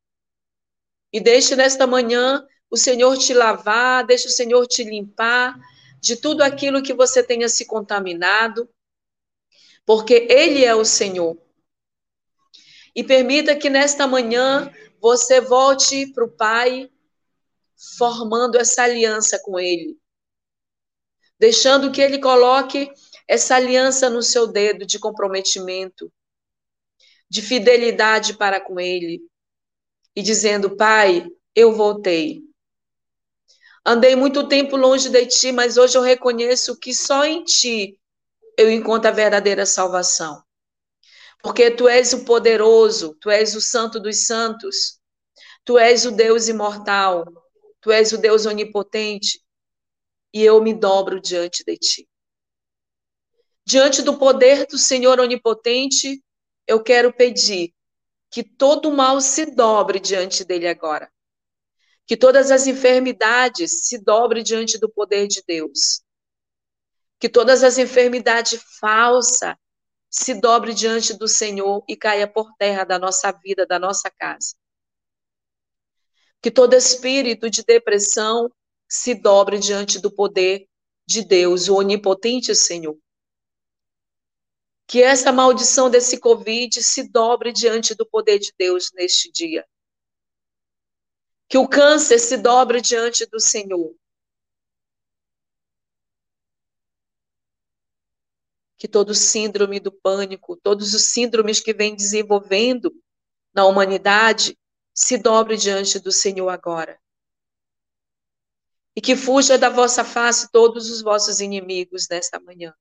E 1.13 1.21
deixe 1.21 1.55
nesta 1.55 1.87
manhã 1.87 2.47
o 2.71 2.77
Senhor 2.77 3.17
te 3.19 3.35
lavar, 3.35 4.05
deixe 4.05 4.27
o 4.27 4.31
Senhor 4.31 4.67
te 4.67 4.83
limpar, 4.83 5.57
de 6.03 6.17
tudo 6.17 6.43
aquilo 6.43 6.83
que 6.83 6.93
você 6.93 7.23
tenha 7.23 7.49
se 7.49 7.65
contaminado, 7.65 8.69
porque 9.87 10.27
Ele 10.29 10.65
é 10.65 10.75
o 10.75 10.85
Senhor. 10.85 11.41
E 12.95 13.05
permita 13.05 13.55
que 13.55 13.71
nesta 13.71 14.05
manhã 14.05 14.71
você 15.01 15.41
volte 15.41 16.13
para 16.13 16.25
o 16.25 16.31
Pai, 16.31 16.91
formando 17.97 18.59
essa 18.59 18.83
aliança 18.83 19.41
com 19.45 19.61
Ele, 19.61 19.97
deixando 21.39 21.93
que 21.93 22.03
Ele 22.03 22.19
coloque 22.19 22.91
essa 23.29 23.55
aliança 23.55 24.11
no 24.11 24.23
seu 24.23 24.49
dedo 24.49 24.85
de 24.85 24.99
comprometimento, 24.99 26.13
de 27.31 27.41
fidelidade 27.41 28.37
para 28.37 28.61
com 28.61 28.81
Ele, 28.81 29.23
e 30.17 30.23
dizendo: 30.23 30.77
Pai, 30.77 31.29
eu 31.55 31.73
voltei. 31.73 32.43
Andei 33.85 34.15
muito 34.15 34.47
tempo 34.47 34.77
longe 34.77 35.09
de 35.09 35.27
ti, 35.27 35.51
mas 35.51 35.77
hoje 35.77 35.99
eu 35.99 36.03
reconheço 36.03 36.79
que 36.79 36.95
só 36.95 37.25
em 37.25 37.43
ti 37.43 37.99
eu 38.57 38.71
encontro 38.71 39.09
a 39.09 39.13
verdadeira 39.13 39.67
salvação. 39.67 40.41
Porque 41.43 41.69
tu 41.69 41.89
és 41.89 42.13
o 42.13 42.25
poderoso, 42.25 43.17
tu 43.21 43.29
és 43.29 43.57
o 43.57 43.61
santo 43.61 43.99
dos 43.99 44.25
santos, 44.25 45.01
tu 45.65 45.77
és 45.77 46.05
o 46.05 46.13
Deus 46.13 46.47
imortal, 46.47 47.25
tu 47.81 47.91
és 47.91 48.13
o 48.13 48.19
Deus 48.19 48.47
onipotente, 48.47 49.43
e 50.33 50.45
eu 50.45 50.63
me 50.63 50.73
dobro 50.73 51.21
diante 51.21 51.65
de 51.65 51.77
ti. 51.77 52.09
Diante 53.65 54.01
do 54.01 54.17
poder 54.17 54.65
do 54.67 54.79
Senhor 54.79 55.19
onipotente, 55.19 56.23
eu 56.69 56.81
quero 56.81 57.13
pedir 57.13 57.75
que 58.31 58.45
todo 58.45 58.93
mal 58.93 59.21
se 59.21 59.45
dobre 59.47 59.99
diante 59.99 60.45
dele 60.45 60.69
agora 60.69 61.11
que 62.13 62.17
todas 62.19 62.51
as 62.51 62.67
enfermidades 62.67 63.87
se 63.87 63.97
dobrem 63.97 64.43
diante 64.43 64.77
do 64.79 64.87
poder 64.87 65.27
de 65.27 65.43
Deus. 65.49 66.03
Que 67.19 67.27
todas 67.27 67.65
as 67.65 67.79
enfermidades 67.79 68.63
falsas 68.79 69.55
se 70.11 70.35
dobre 70.35 70.75
diante 70.75 71.15
do 71.15 71.27
Senhor 71.27 71.83
e 71.89 71.97
caia 71.97 72.31
por 72.31 72.53
terra 72.59 72.85
da 72.85 72.99
nossa 72.99 73.33
vida, 73.33 73.65
da 73.65 73.79
nossa 73.79 74.11
casa. 74.11 74.55
Que 76.43 76.51
todo 76.51 76.75
espírito 76.75 77.49
de 77.49 77.65
depressão 77.65 78.53
se 78.87 79.15
dobre 79.15 79.59
diante 79.59 79.99
do 79.99 80.15
poder 80.15 80.69
de 81.07 81.25
Deus, 81.25 81.67
o 81.71 81.77
onipotente 81.77 82.55
Senhor. 82.55 82.99
Que 84.87 85.03
essa 85.03 85.33
maldição 85.33 85.89
desse 85.89 86.21
Covid 86.21 86.83
se 86.83 87.11
dobre 87.11 87.55
diante 87.55 87.95
do 87.95 88.05
poder 88.05 88.39
de 88.39 88.53
Deus 88.59 88.91
neste 88.93 89.33
dia. 89.33 89.67
Que 91.53 91.59
o 91.59 91.69
câncer 91.69 92.19
se 92.19 92.39
dobre 92.39 92.81
diante 92.81 93.27
do 93.27 93.39
Senhor. 93.39 93.95
Que 98.79 98.89
todo 98.89 99.15
síndrome 99.15 99.79
do 99.79 99.93
pânico, 99.93 100.57
todos 100.57 100.95
os 100.95 101.09
síndromes 101.09 101.61
que 101.61 101.75
vem 101.75 101.95
desenvolvendo 101.95 102.91
na 103.53 103.67
humanidade, 103.67 104.59
se 104.95 105.19
dobre 105.19 105.59
diante 105.59 105.99
do 105.99 106.11
Senhor 106.11 106.49
agora. 106.49 106.99
E 108.97 109.03
que 109.03 109.15
fuja 109.15 109.59
da 109.59 109.69
vossa 109.69 110.07
face 110.07 110.51
todos 110.51 110.89
os 110.89 111.03
vossos 111.03 111.39
inimigos 111.39 112.09
nesta 112.09 112.41
manhã. 112.41 112.75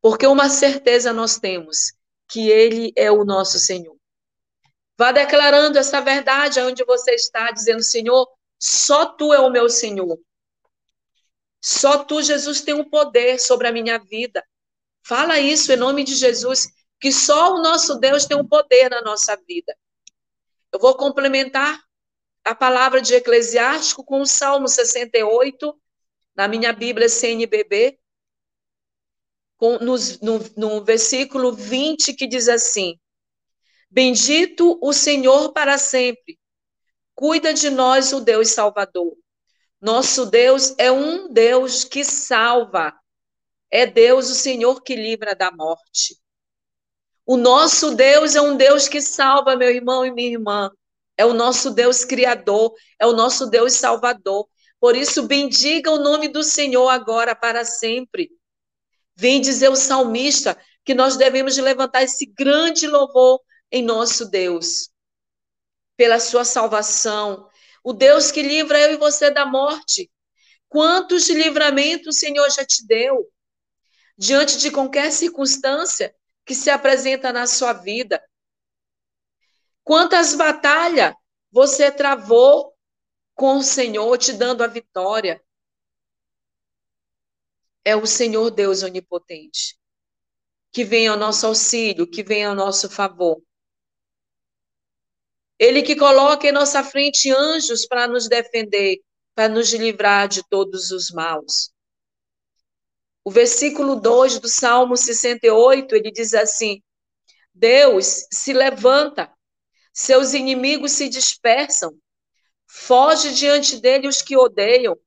Porque 0.00 0.26
uma 0.26 0.48
certeza 0.48 1.12
nós 1.12 1.38
temos, 1.38 1.92
que 2.30 2.48
Ele 2.48 2.94
é 2.96 3.12
o 3.12 3.26
nosso 3.26 3.58
Senhor. 3.58 4.01
Vá 4.98 5.10
declarando 5.12 5.78
essa 5.78 6.00
verdade 6.00 6.60
onde 6.60 6.84
você 6.84 7.12
está, 7.14 7.50
dizendo: 7.50 7.82
Senhor, 7.82 8.28
só 8.58 9.06
tu 9.06 9.32
é 9.32 9.40
o 9.40 9.50
meu 9.50 9.68
Senhor. 9.68 10.18
Só 11.60 12.04
tu, 12.04 12.22
Jesus, 12.22 12.60
tem 12.60 12.74
o 12.74 12.80
um 12.80 12.88
poder 12.88 13.38
sobre 13.38 13.68
a 13.68 13.72
minha 13.72 13.98
vida. 13.98 14.44
Fala 15.06 15.38
isso 15.38 15.72
em 15.72 15.76
nome 15.76 16.04
de 16.04 16.14
Jesus, 16.14 16.66
que 17.00 17.12
só 17.12 17.54
o 17.54 17.62
nosso 17.62 17.98
Deus 17.98 18.26
tem 18.26 18.36
o 18.36 18.40
um 18.40 18.48
poder 18.48 18.88
na 18.88 19.00
nossa 19.00 19.36
vida. 19.46 19.76
Eu 20.72 20.80
vou 20.80 20.96
complementar 20.96 21.80
a 22.44 22.54
palavra 22.54 23.00
de 23.00 23.14
Eclesiástico 23.14 24.04
com 24.04 24.20
o 24.20 24.26
Salmo 24.26 24.66
68, 24.66 25.80
na 26.34 26.48
minha 26.48 26.72
Bíblia 26.72 27.08
CNBB, 27.08 27.98
com, 29.56 29.78
no, 29.78 29.94
no, 30.20 30.40
no 30.56 30.84
versículo 30.84 31.52
20, 31.52 32.14
que 32.14 32.26
diz 32.26 32.48
assim: 32.48 32.98
Bendito 33.94 34.78
o 34.80 34.90
Senhor 34.90 35.52
para 35.52 35.76
sempre, 35.76 36.40
cuida 37.14 37.52
de 37.52 37.68
nós 37.68 38.10
o 38.14 38.20
Deus 38.20 38.48
Salvador. 38.48 39.14
Nosso 39.78 40.24
Deus 40.24 40.74
é 40.78 40.90
um 40.90 41.30
Deus 41.30 41.84
que 41.84 42.02
salva, 42.02 42.94
é 43.70 43.84
Deus 43.84 44.30
o 44.30 44.34
Senhor 44.34 44.82
que 44.82 44.96
livra 44.96 45.34
da 45.34 45.52
morte. 45.52 46.16
O 47.26 47.36
nosso 47.36 47.94
Deus 47.94 48.34
é 48.34 48.40
um 48.40 48.56
Deus 48.56 48.88
que 48.88 49.02
salva, 49.02 49.56
meu 49.56 49.70
irmão 49.70 50.06
e 50.06 50.10
minha 50.10 50.30
irmã. 50.30 50.70
É 51.14 51.26
o 51.26 51.34
nosso 51.34 51.70
Deus 51.70 52.02
criador, 52.02 52.72
é 52.98 53.06
o 53.06 53.12
nosso 53.12 53.50
Deus 53.50 53.74
salvador. 53.74 54.48
Por 54.80 54.96
isso, 54.96 55.24
bendiga 55.24 55.90
o 55.90 55.98
nome 55.98 56.28
do 56.28 56.42
Senhor 56.42 56.88
agora 56.88 57.36
para 57.36 57.62
sempre. 57.62 58.30
Vem 59.14 59.38
dizer 59.38 59.68
o 59.68 59.76
salmista 59.76 60.58
que 60.82 60.94
nós 60.94 61.18
devemos 61.18 61.58
levantar 61.58 62.02
esse 62.02 62.24
grande 62.24 62.86
louvor 62.86 63.38
em 63.72 63.82
nosso 63.82 64.28
Deus, 64.28 64.90
pela 65.96 66.20
sua 66.20 66.44
salvação. 66.44 67.48
O 67.82 67.94
Deus 67.94 68.30
que 68.30 68.42
livra 68.42 68.78
eu 68.78 68.92
e 68.92 68.96
você 68.96 69.30
da 69.30 69.46
morte. 69.46 70.12
Quantos 70.68 71.28
livramentos 71.30 72.16
o 72.16 72.18
Senhor 72.18 72.48
já 72.50 72.64
te 72.64 72.86
deu? 72.86 73.28
Diante 74.16 74.58
de 74.58 74.70
qualquer 74.70 75.10
circunstância, 75.10 76.14
que 76.44 76.54
se 76.54 76.68
apresenta 76.70 77.32
na 77.32 77.46
sua 77.46 77.72
vida. 77.72 78.22
Quantas 79.82 80.34
batalhas 80.34 81.14
você 81.50 81.90
travou 81.90 82.76
com 83.34 83.56
o 83.56 83.62
Senhor 83.62 84.16
te 84.18 84.32
dando 84.32 84.62
a 84.62 84.66
vitória? 84.66 85.42
É 87.84 87.96
o 87.96 88.06
Senhor 88.06 88.50
Deus 88.50 88.82
onipotente 88.82 89.80
que 90.72 90.84
vem 90.84 91.06
ao 91.06 91.18
nosso 91.18 91.46
auxílio, 91.46 92.06
que 92.06 92.22
vem 92.22 92.46
ao 92.46 92.54
nosso 92.54 92.88
favor. 92.88 93.42
Ele 95.62 95.80
que 95.80 95.94
coloca 95.94 96.48
em 96.48 96.50
nossa 96.50 96.82
frente 96.82 97.30
anjos 97.30 97.86
para 97.86 98.08
nos 98.08 98.28
defender, 98.28 98.98
para 99.32 99.48
nos 99.48 99.72
livrar 99.72 100.26
de 100.26 100.42
todos 100.48 100.90
os 100.90 101.12
maus. 101.12 101.70
O 103.24 103.30
versículo 103.30 103.94
2 103.94 104.40
do 104.40 104.48
Salmo 104.48 104.96
68, 104.96 105.94
ele 105.94 106.10
diz 106.10 106.34
assim: 106.34 106.82
Deus 107.54 108.26
se 108.32 108.52
levanta, 108.52 109.32
seus 109.92 110.34
inimigos 110.34 110.90
se 110.90 111.08
dispersam, 111.08 111.96
foge 112.66 113.32
diante 113.32 113.80
dele 113.80 114.08
os 114.08 114.20
que 114.20 114.36
odeiam, 114.36 114.98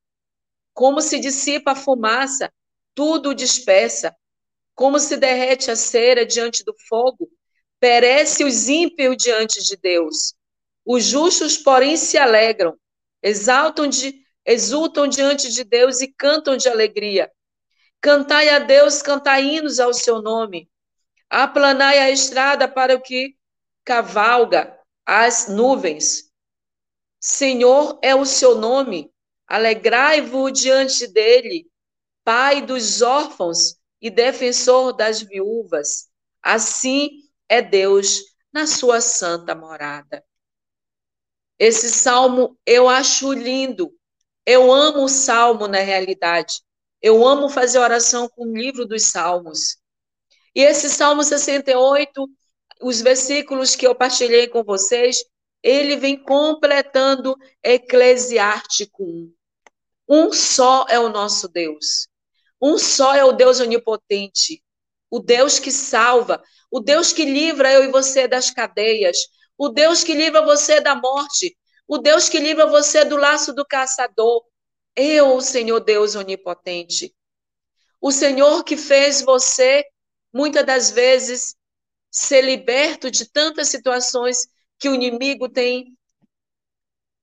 como 0.73 1.01
se 1.01 1.19
dissipa 1.19 1.71
a 1.71 1.75
fumaça, 1.75 2.49
tudo 2.93 3.35
dispersa, 3.35 4.15
como 4.73 5.01
se 5.01 5.17
derrete 5.17 5.69
a 5.69 5.75
cera 5.75 6.25
diante 6.25 6.63
do 6.63 6.73
fogo, 6.87 7.29
perece 7.77 8.45
os 8.45 8.69
ímpios 8.69 9.17
diante 9.17 9.61
de 9.61 9.75
Deus. 9.75 10.33
Os 10.85 11.03
justos, 11.03 11.57
porém, 11.57 11.97
se 11.97 12.17
alegram, 12.17 12.77
exaltam 13.21 13.87
de, 13.87 14.23
exultam 14.45 15.07
diante 15.07 15.51
de 15.51 15.63
Deus 15.63 16.01
e 16.01 16.07
cantam 16.07 16.55
de 16.55 16.69
alegria. 16.69 17.31
Cantai 17.99 18.49
a 18.49 18.59
Deus, 18.59 19.01
cantai 19.01 19.43
hinos 19.43 19.79
ao 19.79 19.93
seu 19.93 20.21
nome. 20.21 20.69
Aplanai 21.27 21.97
a 21.97 22.11
estrada 22.11 22.67
para 22.67 22.95
o 22.95 23.01
que 23.01 23.35
cavalga 23.83 24.77
as 25.03 25.47
nuvens. 25.47 26.31
Senhor 27.19 27.99
é 28.03 28.13
o 28.13 28.25
seu 28.25 28.55
nome. 28.55 29.11
Alegrai-vos 29.47 30.53
diante 30.53 31.07
dele, 31.07 31.67
Pai 32.23 32.61
dos 32.61 33.03
órfãos 33.03 33.75
e 34.01 34.09
defensor 34.09 34.93
das 34.93 35.21
viúvas. 35.21 36.09
Assim 36.41 37.09
é 37.47 37.61
Deus 37.61 38.21
na 38.51 38.65
sua 38.65 38.99
santa 39.01 39.53
morada. 39.53 40.23
Esse 41.57 41.89
salmo 41.89 42.57
eu 42.65 42.89
acho 42.89 43.31
lindo. 43.33 43.93
Eu 44.45 44.71
amo 44.71 45.05
o 45.05 45.09
salmo 45.09 45.67
na 45.67 45.79
realidade. 45.79 46.61
Eu 47.01 47.25
amo 47.25 47.49
fazer 47.49 47.79
oração 47.79 48.27
com 48.29 48.45
o 48.45 48.57
livro 48.57 48.85
dos 48.85 49.03
Salmos. 49.03 49.77
E 50.55 50.61
esse 50.61 50.89
Salmo 50.89 51.23
68, 51.23 52.29
os 52.81 53.01
versículos 53.01 53.75
que 53.75 53.85
eu 53.85 53.93
partilhei 53.93 54.47
com 54.47 54.63
vocês, 54.63 55.23
ele 55.61 55.97
vem 55.97 56.21
completando 56.21 57.35
Eclesiástico 57.63 59.03
1. 59.03 59.33
Um 60.07 60.31
só 60.31 60.85
é 60.89 60.99
o 60.99 61.09
nosso 61.09 61.47
Deus. 61.47 62.07
Um 62.61 62.77
só 62.77 63.13
é 63.13 63.25
o 63.25 63.31
Deus 63.31 63.59
onipotente. 63.59 64.63
O 65.09 65.19
Deus 65.19 65.59
que 65.59 65.71
salva. 65.71 66.41
O 66.71 66.79
Deus 66.79 67.11
que 67.11 67.25
livra 67.25 67.71
eu 67.71 67.83
e 67.83 67.91
você 67.91 68.27
das 68.27 68.49
cadeias. 68.49 69.17
O 69.57 69.69
Deus 69.69 70.03
que 70.03 70.13
livra 70.13 70.41
você 70.41 70.81
da 70.81 70.95
morte. 70.95 71.57
O 71.87 71.97
Deus 71.97 72.27
que 72.27 72.39
livra 72.39 72.65
você 72.65 73.05
do 73.05 73.15
laço 73.15 73.53
do 73.53 73.65
caçador. 73.65 74.43
Eu, 74.95 75.35
o 75.35 75.41
Senhor 75.41 75.79
Deus 75.79 76.15
onipotente. 76.15 77.13
O 78.01 78.11
Senhor 78.11 78.63
que 78.63 78.77
fez 78.77 79.21
você, 79.21 79.83
muitas 80.33 80.65
das 80.65 80.91
vezes, 80.91 81.55
ser 82.11 82.41
liberto 82.41 83.09
de 83.09 83.29
tantas 83.29 83.69
situações 83.69 84.47
que 84.77 84.89
o 84.89 84.95
inimigo 84.95 85.49
tem 85.49 85.97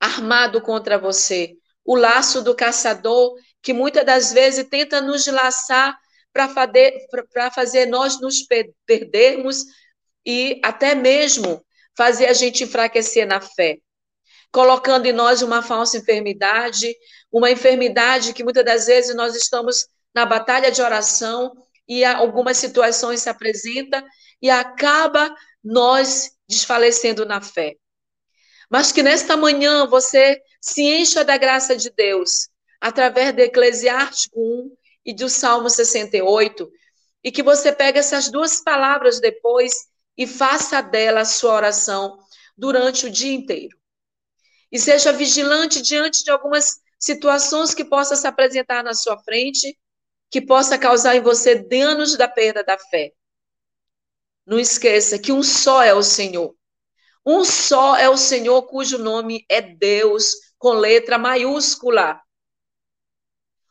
armado 0.01 0.61
contra 0.61 0.99
você. 0.99 1.57
O 1.85 1.95
laço 1.97 2.43
do 2.43 2.55
caçador, 2.55 3.35
que 3.63 3.73
muitas 3.73 4.05
das 4.05 4.33
vezes 4.33 4.69
tenta 4.69 5.01
nos 5.01 5.27
laçar 5.27 5.97
para 6.33 6.49
fazer, 6.49 6.99
fazer 7.55 7.87
nós 7.87 8.21
nos 8.21 8.47
perdermos 8.87 9.65
e 10.25 10.61
até 10.65 10.95
mesmo 10.95 11.65
fazer 11.97 12.27
a 12.27 12.33
gente 12.33 12.65
enfraquecer 12.65 13.27
na 13.27 13.41
fé 13.41 13.79
colocando 14.53 15.07
em 15.07 15.13
nós 15.13 15.41
uma 15.41 15.63
falsa 15.63 15.97
enfermidade, 15.97 16.95
uma 17.33 17.51
enfermidade 17.51 18.35
que 18.35 18.45
muitas 18.45 18.65
das 18.65 18.87
vezes 18.87 19.17
nós 19.17 19.35
estamos 19.35 19.87
na 20.15 20.27
batalha 20.27 20.71
de 20.71 20.83
oração 20.83 21.51
e 21.89 22.05
algumas 22.05 22.59
situações 22.59 23.23
se 23.23 23.31
apresentam 23.31 24.05
e 24.41 24.51
acaba 24.51 25.35
nós 25.65 26.33
desfalecendo 26.47 27.25
na 27.25 27.41
fé. 27.41 27.77
Mas 28.71 28.93
que 28.93 29.03
nesta 29.03 29.37
manhã 29.37 29.87
você 29.87 30.41
se 30.61 30.83
encha 30.83 31.25
da 31.25 31.37
graça 31.39 31.75
de 31.75 31.91
Deus, 31.91 32.49
através 32.81 33.35
do 33.35 33.41
Eclesiástico 33.41 34.39
1 34.39 34.77
e 35.07 35.15
do 35.15 35.29
Salmo 35.31 35.71
68, 35.71 36.71
e 37.25 37.33
que 37.33 37.43
você 37.43 37.73
pegue 37.73 37.99
essas 37.99 38.31
duas 38.31 38.61
palavras 38.63 39.19
depois 39.19 39.73
e 40.17 40.27
faça 40.27 40.81
dela 40.81 41.21
a 41.21 41.25
sua 41.25 41.55
oração 41.55 42.19
durante 42.57 43.07
o 43.07 43.11
dia 43.11 43.33
inteiro 43.33 43.83
e 44.73 44.79
seja 44.79 45.13
vigilante 45.13 45.83
diante 45.83 46.25
de 46.25 46.31
algumas 46.31 46.81
situações 46.99 47.75
que 47.75 47.85
possam 47.85 48.17
se 48.17 48.27
apresentar 48.27 48.83
na 48.83 48.95
sua 48.95 49.19
frente, 49.19 49.79
que 50.31 50.41
possa 50.41 50.79
causar 50.79 51.15
em 51.15 51.21
você 51.21 51.57
danos 51.57 52.17
da 52.17 52.27
perda 52.27 52.65
da 52.65 52.79
fé. 52.79 53.13
Não 54.47 54.59
esqueça 54.59 55.19
que 55.19 55.31
um 55.31 55.43
só 55.43 55.83
é 55.83 55.93
o 55.93 56.03
Senhor. 56.03 56.57
Um 57.25 57.45
só 57.45 57.97
é 57.97 58.09
o 58.09 58.17
Senhor 58.17 58.63
cujo 58.63 58.97
nome 58.97 59.45
é 59.49 59.61
Deus, 59.61 60.33
com 60.59 60.73
letra 60.73 61.19
maiúscula. 61.19 62.19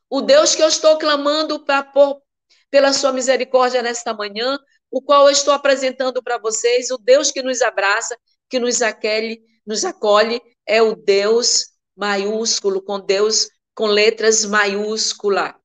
O 0.07 0.21
Deus 0.21 0.53
que 0.53 0.61
eu 0.61 0.67
estou 0.67 0.97
clamando 0.99 1.65
pra, 1.65 1.81
por, 1.81 2.21
pela 2.69 2.93
sua 2.93 3.11
misericórdia 3.11 3.81
nesta 3.81 4.13
manhã, 4.13 4.59
o 4.91 5.01
qual 5.01 5.25
eu 5.25 5.31
estou 5.31 5.53
apresentando 5.53 6.21
para 6.21 6.37
vocês, 6.37 6.91
o 6.91 6.97
Deus 6.97 7.31
que 7.31 7.41
nos 7.41 7.61
abraça, 7.61 8.17
que 8.49 8.59
nos 8.59 8.81
acolhe, 8.81 9.41
nos 9.65 9.85
acolhe, 9.85 10.41
é 10.67 10.81
o 10.81 10.95
Deus 10.95 11.67
maiúsculo, 11.95 12.81
com 12.81 12.99
Deus 12.99 13.47
com 13.73 13.87
letras 13.87 14.43
maiúscula. 14.43 15.55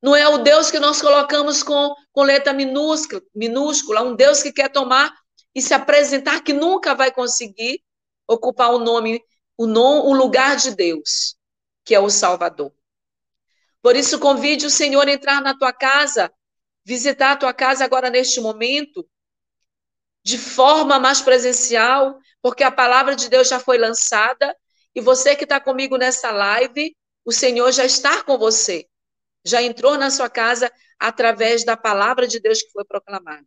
Não 0.00 0.16
é 0.16 0.26
o 0.28 0.38
Deus 0.38 0.70
que 0.70 0.78
nós 0.78 1.02
colocamos 1.02 1.62
com, 1.62 1.94
com 2.12 2.22
letra 2.22 2.52
minúscula, 2.52 3.20
minúscula, 3.34 4.02
um 4.02 4.14
Deus 4.14 4.42
que 4.42 4.52
quer 4.52 4.70
tomar 4.70 5.12
e 5.54 5.60
se 5.60 5.74
apresentar, 5.74 6.42
que 6.42 6.52
nunca 6.52 6.94
vai 6.94 7.12
conseguir 7.12 7.82
ocupar 8.26 8.72
o 8.72 8.78
nome, 8.78 9.22
o, 9.58 9.66
nome, 9.66 10.08
o 10.08 10.14
lugar 10.14 10.56
de 10.56 10.74
Deus, 10.74 11.36
que 11.84 11.94
é 11.94 12.00
o 12.00 12.08
Salvador. 12.08 12.72
Por 13.82 13.96
isso, 13.96 14.18
convide 14.18 14.64
o 14.64 14.70
Senhor 14.70 15.06
a 15.06 15.12
entrar 15.12 15.42
na 15.42 15.56
tua 15.56 15.72
casa, 15.72 16.32
visitar 16.90 17.32
a 17.32 17.36
tua 17.36 17.54
casa 17.54 17.84
agora 17.84 18.10
neste 18.10 18.40
momento, 18.40 19.08
de 20.24 20.36
forma 20.36 20.98
mais 20.98 21.22
presencial, 21.22 22.18
porque 22.42 22.64
a 22.64 22.70
palavra 22.70 23.14
de 23.14 23.28
Deus 23.28 23.48
já 23.48 23.60
foi 23.60 23.78
lançada 23.78 24.56
e 24.94 25.00
você 25.00 25.36
que 25.36 25.44
está 25.44 25.60
comigo 25.60 25.96
nessa 25.96 26.30
live, 26.32 26.96
o 27.24 27.32
Senhor 27.32 27.70
já 27.70 27.84
está 27.84 28.24
com 28.24 28.36
você 28.36 28.90
já 29.44 29.62
entrou 29.62 29.96
na 29.96 30.10
sua 30.10 30.28
casa 30.28 30.70
através 30.98 31.64
da 31.64 31.76
palavra 31.76 32.26
de 32.26 32.40
Deus 32.40 32.62
que 32.62 32.70
foi 32.70 32.84
proclamada. 32.84 33.46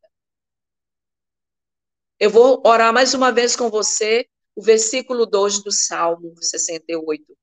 Eu 2.19 2.29
vou 2.29 2.61
orar 2.65 2.93
mais 2.93 3.13
uma 3.13 3.31
vez 3.31 3.55
com 3.55 3.69
você, 3.69 4.27
o 4.55 4.61
versículo 4.61 5.25
2 5.25 5.63
do 5.63 5.71
Salmo 5.71 6.33
68. 6.41 7.37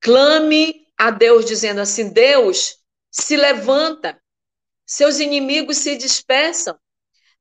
Clame 0.00 0.86
a 0.96 1.10
Deus, 1.10 1.44
dizendo 1.44 1.80
assim: 1.80 2.12
Deus, 2.12 2.76
se 3.18 3.36
levanta, 3.36 4.20
seus 4.84 5.18
inimigos 5.18 5.78
se 5.78 5.96
dispersam, 5.96 6.78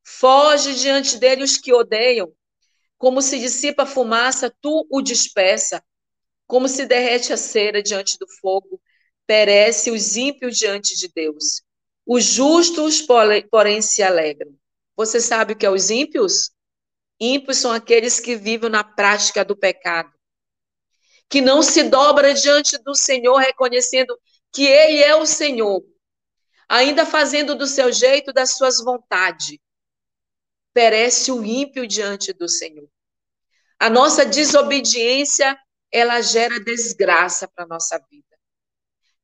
foge 0.03 0.73
diante 0.75 1.17
dele 1.17 1.43
os 1.43 1.57
que 1.57 1.73
odeiam. 1.73 2.31
Como 2.97 3.21
se 3.21 3.37
dissipa 3.39 3.83
a 3.83 3.85
fumaça, 3.85 4.53
tu 4.61 4.87
o 4.89 5.01
dispersa. 5.01 5.83
Como 6.47 6.69
se 6.69 6.85
derrete 6.85 7.33
a 7.33 7.37
cera 7.37 7.83
diante 7.83 8.17
do 8.17 8.27
fogo, 8.39 8.81
perece 9.27 9.91
os 9.91 10.15
ímpios 10.15 10.57
diante 10.57 10.95
de 10.95 11.09
Deus. 11.09 11.61
Os 12.05 12.23
justos, 12.23 13.01
porém, 13.01 13.81
se 13.81 14.01
alegram. 14.01 14.55
Você 14.95 15.19
sabe 15.19 15.53
o 15.53 15.57
que 15.57 15.65
é 15.65 15.69
os 15.69 15.89
ímpios? 15.89 16.51
Ímpios 17.19 17.57
são 17.57 17.71
aqueles 17.71 18.19
que 18.19 18.35
vivem 18.35 18.69
na 18.69 18.83
prática 18.83 19.43
do 19.43 19.57
pecado, 19.57 20.11
que 21.29 21.41
não 21.41 21.61
se 21.61 21.83
dobra 21.83 22.33
diante 22.33 22.77
do 22.77 22.95
Senhor, 22.95 23.37
reconhecendo 23.37 24.17
que 24.55 24.65
Ele 24.65 25.03
é 25.03 25.13
o 25.13 25.25
Senhor, 25.25 25.83
ainda 26.69 27.05
fazendo 27.05 27.55
do 27.55 27.67
seu 27.67 27.91
jeito, 27.91 28.31
das 28.31 28.51
suas 28.51 28.81
vontades. 28.81 29.59
Perece 30.73 31.29
o 31.29 31.43
ímpio 31.43 31.85
diante 31.85 32.31
do 32.31 32.47
Senhor. 32.47 32.87
A 33.77 33.89
nossa 33.89 34.25
desobediência, 34.25 35.59
ela 35.91 36.21
gera 36.21 36.57
desgraça 36.57 37.49
para 37.53 37.65
a 37.65 37.67
nossa 37.67 37.99
vida. 38.09 38.23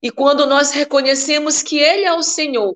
E 0.01 0.11
quando 0.11 0.45
nós 0.45 0.71
reconhecemos 0.71 1.63
que 1.63 1.79
Ele 1.79 2.03
é 2.03 2.11
o 2.13 2.23
Senhor, 2.23 2.75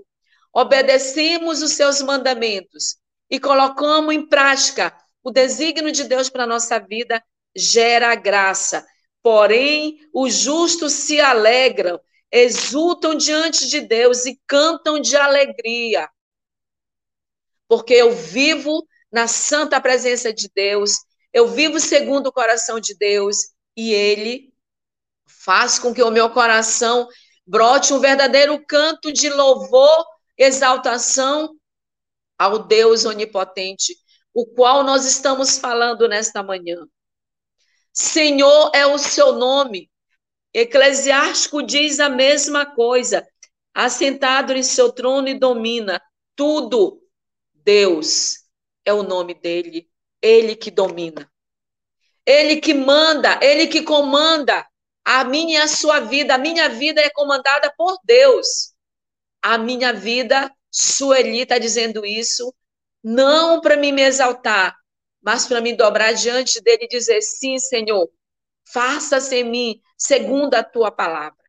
obedecemos 0.54 1.62
os 1.62 1.74
seus 1.74 2.02
mandamentos 2.02 2.96
e 3.30 3.38
colocamos 3.38 4.14
em 4.14 4.26
prática 4.26 4.96
o 5.22 5.30
desígnio 5.30 5.92
de 5.92 6.06
Deus 6.06 6.30
para 6.30 6.44
a 6.44 6.48
nossa 6.48 6.80
vida, 6.80 7.22
gera 7.54 8.16
graça. 8.16 8.86
Porém, 9.22 9.98
os 10.14 10.36
justos 10.36 10.94
se 10.94 11.20
alegram, 11.20 12.00
exultam 12.32 13.16
diante 13.16 13.68
de 13.68 13.82
Deus 13.82 14.26
e 14.26 14.40
cantam 14.48 15.00
de 15.00 15.16
alegria. 15.16 16.10
Porque 17.68 17.94
eu 17.94 18.12
vivo 18.12 18.88
na 19.12 19.28
santa 19.28 19.80
presença 19.80 20.34
de 20.34 20.50
Deus, 20.54 20.98
eu 21.34 21.48
vivo 21.48 21.80
segundo 21.80 22.28
o 22.28 22.34
coração 22.34 22.80
de 22.80 22.96
Deus 22.96 23.38
e 23.76 23.94
Ele 23.94 24.56
Faz 25.46 25.80
com 25.80 25.94
que 25.94 26.04
o 26.04 26.12
meu 26.12 26.30
coração 26.30 27.08
brote 27.46 27.94
um 27.94 28.00
verdadeiro 28.00 28.64
canto 28.66 29.12
de 29.12 29.30
louvor, 29.30 30.06
exaltação 30.38 31.56
ao 32.38 32.60
Deus 32.60 33.06
onipotente, 33.06 33.96
o 34.34 34.46
qual 34.46 34.84
nós 34.84 35.06
estamos 35.06 35.58
falando 35.58 36.08
nesta 36.08 36.44
manhã. 36.44 36.88
Senhor 37.94 38.72
é 38.74 38.86
o 38.86 38.98
seu 38.98 39.34
nome. 39.34 39.90
Eclesiástico 40.56 41.62
diz 41.62 42.00
a 42.00 42.08
mesma 42.08 42.66
coisa. 42.66 43.28
Assentado 43.74 44.54
em 44.54 44.64
seu 44.64 44.90
trono 44.90 45.28
e 45.28 45.38
domina 45.38 46.02
tudo. 46.34 47.02
Deus 47.54 48.46
é 48.86 48.94
o 48.94 49.04
nome 49.04 49.34
dele. 49.34 49.90
Ele 50.22 50.56
que 50.56 50.72
domina. 50.72 51.30
Ele 52.26 52.62
que 52.62 52.74
manda, 52.74 53.38
ele 53.42 53.68
que 53.68 53.82
comanda. 53.82 54.66
A 55.04 55.26
minha 55.26 55.60
e 55.60 55.62
a 55.62 55.68
sua 55.68 56.00
vida, 56.00 56.34
a 56.34 56.38
minha 56.38 56.70
vida 56.70 57.02
é 57.02 57.10
comandada 57.10 57.72
por 57.78 58.00
Deus. 58.06 58.74
A 59.42 59.58
minha 59.58 59.92
vida, 59.92 60.50
Sueli 60.72 61.42
está 61.42 61.60
dizendo 61.60 62.06
isso, 62.06 62.52
não 63.04 63.60
para 63.62 63.78
mim 63.78 63.92
me 63.92 64.02
exaltar, 64.02 64.76
mas 65.22 65.46
para 65.46 65.62
me 65.62 65.74
dobrar 65.76 66.14
diante 66.14 66.60
dele 66.62 66.86
e 66.86 66.88
dizer: 66.88 67.22
sim, 67.22 67.60
Senhor, 67.60 68.10
faça-se 68.66 69.36
em 69.36 69.44
mim 69.44 69.82
segundo 69.98 70.56
a 70.56 70.64
tua 70.64 70.92
palavra. 70.92 71.44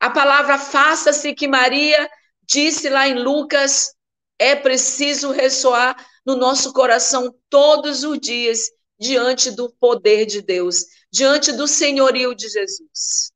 A 0.00 0.10
palavra 0.10 0.58
faça-se 0.58 1.34
que 1.34 1.46
Maria 1.46 2.10
disse 2.42 2.88
lá 2.88 3.06
em 3.06 3.14
Lucas 3.14 3.94
é 4.38 4.56
preciso 4.56 5.30
ressoar 5.30 5.94
no 6.26 6.36
nosso 6.36 6.72
coração 6.72 7.34
todos 7.48 8.02
os 8.02 8.18
dias 8.18 8.70
diante 8.98 9.50
do 9.50 9.72
poder 9.80 10.26
de 10.26 10.42
Deus, 10.42 10.84
diante 11.10 11.52
do 11.52 11.66
senhorio 11.66 12.34
de 12.34 12.48
Jesus. 12.48 13.32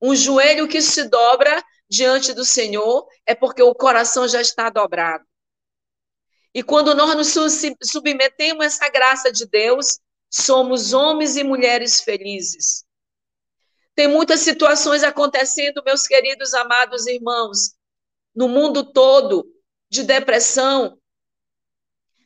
Um 0.00 0.14
joelho 0.14 0.68
que 0.68 0.80
se 0.80 1.04
dobra 1.08 1.62
diante 1.88 2.32
do 2.32 2.44
Senhor 2.44 3.06
é 3.24 3.34
porque 3.34 3.62
o 3.62 3.74
coração 3.74 4.28
já 4.28 4.40
está 4.40 4.68
dobrado. 4.68 5.24
E 6.54 6.62
quando 6.62 6.94
nós 6.94 7.14
nos 7.14 7.34
submetemos 7.82 8.62
a 8.62 8.66
essa 8.66 8.88
graça 8.88 9.30
de 9.30 9.46
Deus, 9.46 9.98
somos 10.36 10.92
homens 10.92 11.36
e 11.36 11.42
mulheres 11.42 12.00
felizes. 12.00 12.84
Tem 13.94 14.06
muitas 14.06 14.40
situações 14.40 15.02
acontecendo, 15.02 15.82
meus 15.84 16.06
queridos 16.06 16.52
amados 16.52 17.06
irmãos, 17.06 17.74
no 18.34 18.46
mundo 18.48 18.84
todo, 18.92 19.50
de 19.88 20.02
depressão, 20.02 20.98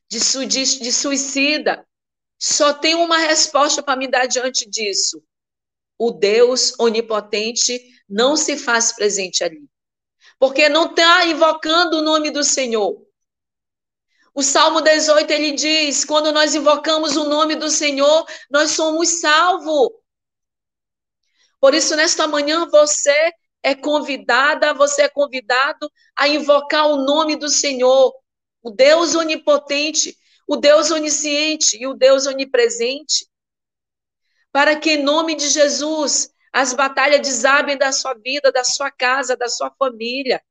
de, 0.09 0.19
de, 0.47 0.79
de 0.81 0.93
suicida, 0.93 1.87
só 2.37 2.73
tem 2.73 2.97
uma 2.97 3.19
resposta 3.19 3.83
para 3.83 3.97
me 3.97 4.09
dar 4.09 4.27
diante 4.27 4.69
disso. 4.69 5.23
O 5.97 6.11
Deus 6.11 6.73
onipotente 6.81 7.81
não 8.09 8.37
se 8.37 8.57
faz 8.57 8.91
presente 8.93 9.45
ali. 9.45 9.69
Porque 10.39 10.69
não 10.69 10.87
está 10.87 11.27
invocando 11.27 11.99
o 11.99 12.03
nome 12.03 12.31
do 12.31 12.43
Senhor. 12.43 13.07
O 14.41 14.43
Salmo 14.43 14.81
18 14.81 15.31
ele 15.33 15.53
diz: 15.53 16.03
quando 16.03 16.33
nós 16.33 16.55
invocamos 16.55 17.15
o 17.15 17.29
nome 17.29 17.57
do 17.57 17.69
Senhor, 17.69 18.27
nós 18.51 18.71
somos 18.71 19.21
salvos. 19.21 19.91
Por 21.61 21.75
isso, 21.75 21.95
nesta 21.95 22.27
manhã, 22.27 22.67
você 22.71 23.35
é 23.63 23.75
convidada, 23.75 24.73
você 24.73 25.03
é 25.03 25.09
convidado 25.11 25.93
a 26.17 26.27
invocar 26.27 26.87
o 26.87 27.05
nome 27.05 27.37
do 27.37 27.51
Senhor, 27.51 28.15
o 28.63 28.71
Deus 28.71 29.15
onipotente, 29.15 30.17
o 30.49 30.57
Deus 30.57 30.91
onisciente 30.91 31.77
e 31.79 31.87
o 31.87 31.93
Deus 31.93 32.25
onipresente, 32.27 33.29
para 34.51 34.75
que, 34.75 34.93
em 34.93 35.03
nome 35.03 35.35
de 35.35 35.51
Jesus, 35.51 36.31
as 36.51 36.73
batalhas 36.73 37.21
desabem 37.21 37.77
da 37.77 37.93
sua 37.93 38.15
vida, 38.15 38.51
da 38.51 38.65
sua 38.65 38.91
casa, 38.91 39.37
da 39.37 39.51
sua 39.51 39.71
família, 39.79 40.43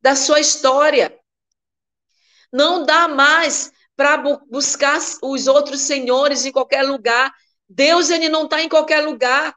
da 0.00 0.16
sua 0.16 0.40
história. 0.40 1.14
Não 2.56 2.86
dá 2.86 3.06
mais 3.06 3.70
para 3.94 4.16
buscar 4.16 4.98
os 5.22 5.46
outros 5.46 5.82
senhores 5.82 6.46
em 6.46 6.50
qualquer 6.50 6.84
lugar. 6.84 7.30
Deus, 7.68 8.08
ele 8.08 8.30
não 8.30 8.44
está 8.44 8.62
em 8.62 8.68
qualquer 8.68 9.02
lugar. 9.02 9.54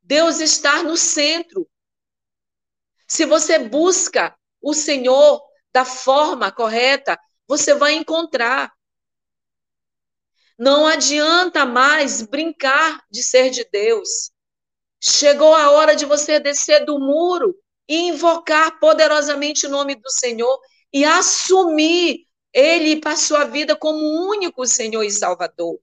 Deus 0.00 0.38
está 0.38 0.80
no 0.84 0.96
centro. 0.96 1.68
Se 3.08 3.26
você 3.26 3.58
busca 3.58 4.32
o 4.62 4.72
Senhor 4.72 5.42
da 5.72 5.84
forma 5.84 6.52
correta, 6.52 7.18
você 7.48 7.74
vai 7.74 7.94
encontrar. 7.94 8.72
Não 10.56 10.86
adianta 10.86 11.66
mais 11.66 12.22
brincar 12.22 13.02
de 13.10 13.24
ser 13.24 13.50
de 13.50 13.68
Deus. 13.72 14.30
Chegou 15.00 15.52
a 15.52 15.72
hora 15.72 15.96
de 15.96 16.06
você 16.06 16.38
descer 16.38 16.84
do 16.84 16.96
muro 17.00 17.56
e 17.88 17.96
invocar 17.96 18.78
poderosamente 18.78 19.66
o 19.66 19.70
nome 19.70 19.96
do 19.96 20.12
Senhor 20.12 20.60
e 20.92 21.04
assumir 21.04 22.26
Ele 22.52 23.00
para 23.00 23.12
a 23.12 23.16
sua 23.16 23.44
vida 23.44 23.76
como 23.76 24.28
único 24.28 24.66
Senhor 24.66 25.02
e 25.02 25.10
Salvador. 25.10 25.80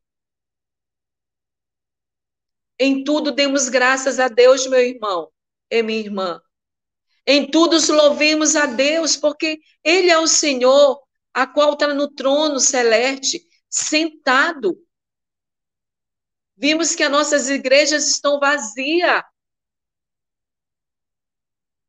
Em 2.80 3.04
tudo 3.04 3.32
demos 3.32 3.70
graças 3.70 4.20
a 4.20 4.28
Deus, 4.28 4.68
meu 4.68 4.80
irmão 4.80 5.32
e 5.70 5.82
minha 5.82 6.00
irmã. 6.00 6.42
Em 7.26 7.50
tudo 7.50 7.78
louvemos 7.92 8.56
a 8.56 8.66
Deus, 8.66 9.18
porque 9.18 9.60
Ele 9.84 10.10
é 10.10 10.18
o 10.18 10.28
Senhor, 10.28 11.02
a 11.34 11.46
qual 11.46 11.74
está 11.74 11.94
no 11.94 12.10
trono 12.10 12.60
celeste, 12.60 13.46
sentado. 13.70 14.82
Vimos 16.56 16.96
que 16.96 17.04
as 17.04 17.12
nossas 17.12 17.50
igrejas 17.50 18.08
estão 18.08 18.40
vazias, 18.40 19.22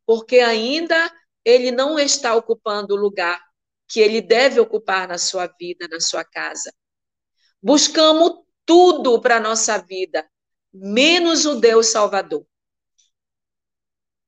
porque 0.05 0.41
ainda 0.41 1.11
Ele 1.49 1.71
não 1.71 1.99
está 1.99 2.35
ocupando 2.35 2.93
o 2.93 2.99
lugar 2.99 3.43
que 3.89 4.01
Ele 4.01 4.21
deve 4.21 4.61
ocupar 4.61 5.09
na 5.09 5.17
sua 5.17 5.47
vida, 5.47 5.89
na 5.89 5.99
sua 5.99 6.23
casa. 6.23 6.71
Buscamos 7.63 8.45
tudo 8.67 9.19
para 9.19 9.37
a 9.37 9.41
nossa 9.41 9.79
vida, 9.79 10.29
menos 10.71 11.47
o 11.47 11.55
Deus 11.55 11.87
Salvador. 11.87 12.47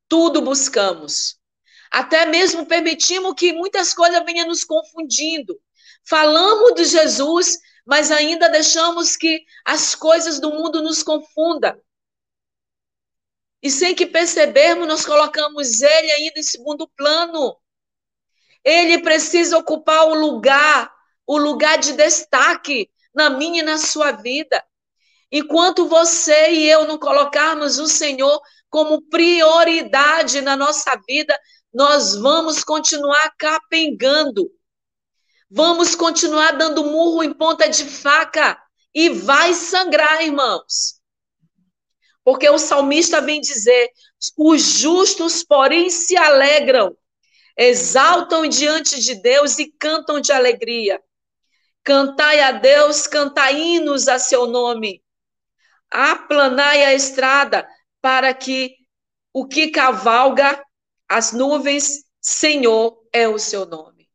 Tudo 0.08 0.40
buscamos. 0.40 1.38
Até 1.90 2.24
mesmo 2.24 2.64
permitimos 2.64 3.34
que 3.36 3.52
muitas 3.52 3.92
coisas 3.92 4.24
venham 4.24 4.48
nos 4.48 4.64
confundindo. 4.64 5.60
Falamos 6.08 6.74
de 6.74 6.86
Jesus, 6.86 7.58
mas 7.84 8.10
ainda 8.10 8.48
deixamos 8.48 9.14
que 9.14 9.44
as 9.66 9.94
coisas 9.94 10.40
do 10.40 10.54
mundo 10.54 10.80
nos 10.80 11.02
confundam. 11.02 11.78
E 13.62 13.70
sem 13.70 13.94
que 13.94 14.06
percebermos, 14.06 14.88
nós 14.88 15.04
colocamos 15.04 15.82
ele 15.82 16.10
ainda 16.12 16.40
em 16.40 16.42
segundo 16.42 16.88
plano. 16.88 17.56
Ele 18.64 19.02
precisa 19.02 19.58
ocupar 19.58 20.06
o 20.06 20.14
lugar, 20.14 20.90
o 21.26 21.36
lugar 21.36 21.78
de 21.78 21.92
destaque 21.92 22.90
na 23.14 23.30
minha 23.30 23.60
e 23.60 23.64
na 23.64 23.78
sua 23.78 24.12
vida. 24.12 24.62
Enquanto 25.30 25.88
você 25.88 26.50
e 26.52 26.68
eu 26.68 26.86
não 26.86 26.98
colocarmos 26.98 27.78
o 27.78 27.86
Senhor 27.86 28.40
como 28.68 29.02
prioridade 29.02 30.40
na 30.40 30.56
nossa 30.56 30.98
vida, 31.06 31.38
nós 31.72 32.16
vamos 32.16 32.64
continuar 32.64 33.32
capengando. 33.38 34.50
Vamos 35.50 35.94
continuar 35.94 36.52
dando 36.52 36.84
murro 36.84 37.22
em 37.22 37.32
ponta 37.32 37.68
de 37.68 37.84
faca 37.84 38.60
e 38.94 39.08
vai 39.08 39.52
sangrar, 39.54 40.22
irmãos. 40.22 40.99
Porque 42.30 42.48
o 42.48 42.58
salmista 42.58 43.20
vem 43.20 43.40
dizer: 43.40 43.90
os 44.36 44.62
justos, 44.62 45.44
porém, 45.44 45.90
se 45.90 46.16
alegram, 46.16 46.96
exaltam 47.56 48.46
diante 48.46 49.00
de 49.00 49.14
Deus 49.14 49.58
e 49.58 49.70
cantam 49.78 50.20
de 50.20 50.32
alegria. 50.32 51.00
Cantai 51.82 52.40
a 52.40 52.52
Deus, 52.52 53.06
cantai 53.06 53.58
hinos 53.58 54.08
a 54.08 54.18
seu 54.18 54.46
nome 54.46 55.02
aplanai 55.90 56.84
a 56.84 56.94
estrada 56.94 57.68
para 58.00 58.32
que 58.32 58.76
o 59.32 59.46
que 59.46 59.70
cavalga 59.70 60.64
as 61.08 61.32
nuvens, 61.32 62.04
Senhor 62.20 63.04
é 63.12 63.28
o 63.28 63.38
seu 63.38 63.66
nome. 63.66 64.08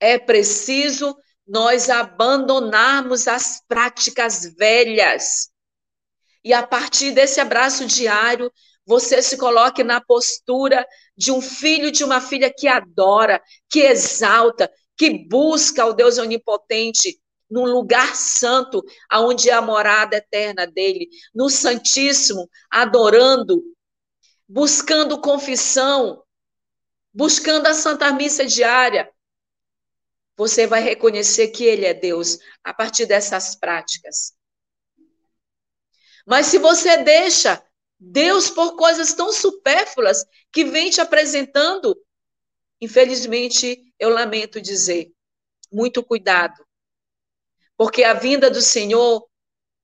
É 0.00 0.18
preciso 0.18 1.16
nós 1.46 1.90
abandonarmos 1.90 3.28
as 3.28 3.62
práticas 3.68 4.54
velhas. 4.56 5.50
E 6.44 6.52
a 6.52 6.66
partir 6.66 7.12
desse 7.12 7.40
abraço 7.40 7.86
diário, 7.86 8.52
você 8.86 9.22
se 9.22 9.36
coloque 9.38 9.82
na 9.82 10.00
postura 10.00 10.86
de 11.16 11.32
um 11.32 11.40
filho, 11.40 11.90
de 11.90 12.04
uma 12.04 12.20
filha 12.20 12.52
que 12.52 12.68
adora, 12.68 13.42
que 13.70 13.80
exalta, 13.80 14.70
que 14.96 15.26
busca 15.26 15.86
o 15.86 15.94
Deus 15.94 16.18
onipotente, 16.18 17.18
num 17.50 17.64
lugar 17.64 18.14
santo, 18.14 18.82
aonde 19.08 19.48
é 19.48 19.52
a 19.52 19.62
morada 19.62 20.16
eterna 20.16 20.66
dele, 20.66 21.08
no 21.34 21.48
Santíssimo, 21.48 22.48
adorando, 22.70 23.62
buscando 24.48 25.20
confissão, 25.20 26.22
buscando 27.12 27.66
a 27.66 27.74
Santa 27.74 28.12
Missa 28.12 28.44
diária, 28.44 29.10
você 30.36 30.66
vai 30.66 30.82
reconhecer 30.82 31.48
que 31.48 31.64
ele 31.64 31.86
é 31.86 31.94
Deus 31.94 32.38
a 32.62 32.74
partir 32.74 33.06
dessas 33.06 33.54
práticas. 33.54 34.33
Mas 36.26 36.46
se 36.46 36.58
você 36.58 36.98
deixa 36.98 37.62
Deus 37.98 38.50
por 38.50 38.76
coisas 38.76 39.14
tão 39.14 39.32
supérfluas 39.32 40.24
que 40.52 40.64
vem 40.64 40.90
te 40.90 41.00
apresentando, 41.00 41.96
infelizmente, 42.80 43.92
eu 43.98 44.10
lamento 44.10 44.60
dizer, 44.60 45.12
muito 45.70 46.02
cuidado 46.02 46.64
porque 47.76 48.04
a 48.04 48.14
vinda 48.14 48.50
do 48.50 48.60
Senhor 48.60 49.28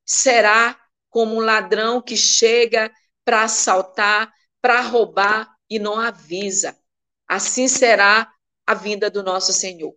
será 0.05 0.79
como 1.09 1.37
um 1.37 1.41
ladrão 1.41 2.01
que 2.01 2.17
chega 2.17 2.93
para 3.25 3.45
assaltar, 3.45 4.33
para 4.61 4.81
roubar 4.81 5.55
e 5.69 5.79
não 5.79 5.99
avisa. 5.99 6.79
Assim 7.27 7.69
será 7.69 8.33
a 8.67 8.75
vinda 8.75 9.11
do 9.11 9.23
nosso 9.23 9.53
Senhor. 9.53 9.95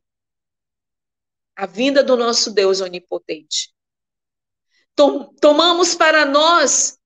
A 1.55 1.65
vinda 1.65 2.03
do 2.03 2.17
nosso 2.17 2.51
Deus 2.51 2.81
onipotente. 2.81 3.72
Tomamos 4.95 5.95
para 5.95 6.25
nós 6.25 6.99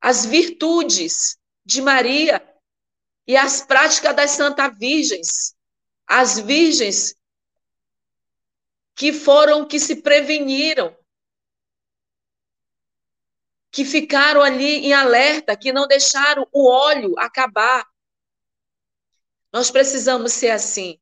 as 0.00 0.24
virtudes 0.24 1.38
de 1.64 1.80
Maria 1.80 2.42
e 3.26 3.36
as 3.36 3.62
práticas 3.62 4.14
das 4.14 4.30
Santas 4.32 4.72
Virgens, 4.78 5.56
as 6.06 6.38
virgens 6.38 7.16
que 8.94 9.12
foram, 9.12 9.66
que 9.66 9.78
se 9.78 9.96
preveniram, 9.96 10.96
que 13.70 13.84
ficaram 13.84 14.40
ali 14.40 14.86
em 14.86 14.94
alerta, 14.94 15.56
que 15.56 15.70
não 15.70 15.86
deixaram 15.86 16.48
o 16.50 16.66
óleo 16.66 17.14
acabar. 17.18 17.86
Nós 19.52 19.70
precisamos 19.70 20.32
ser 20.32 20.50
assim, 20.50 20.98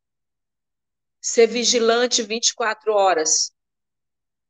ser 1.21 1.47
vigilante 1.47 2.21
24 2.23 2.93
horas. 2.93 3.55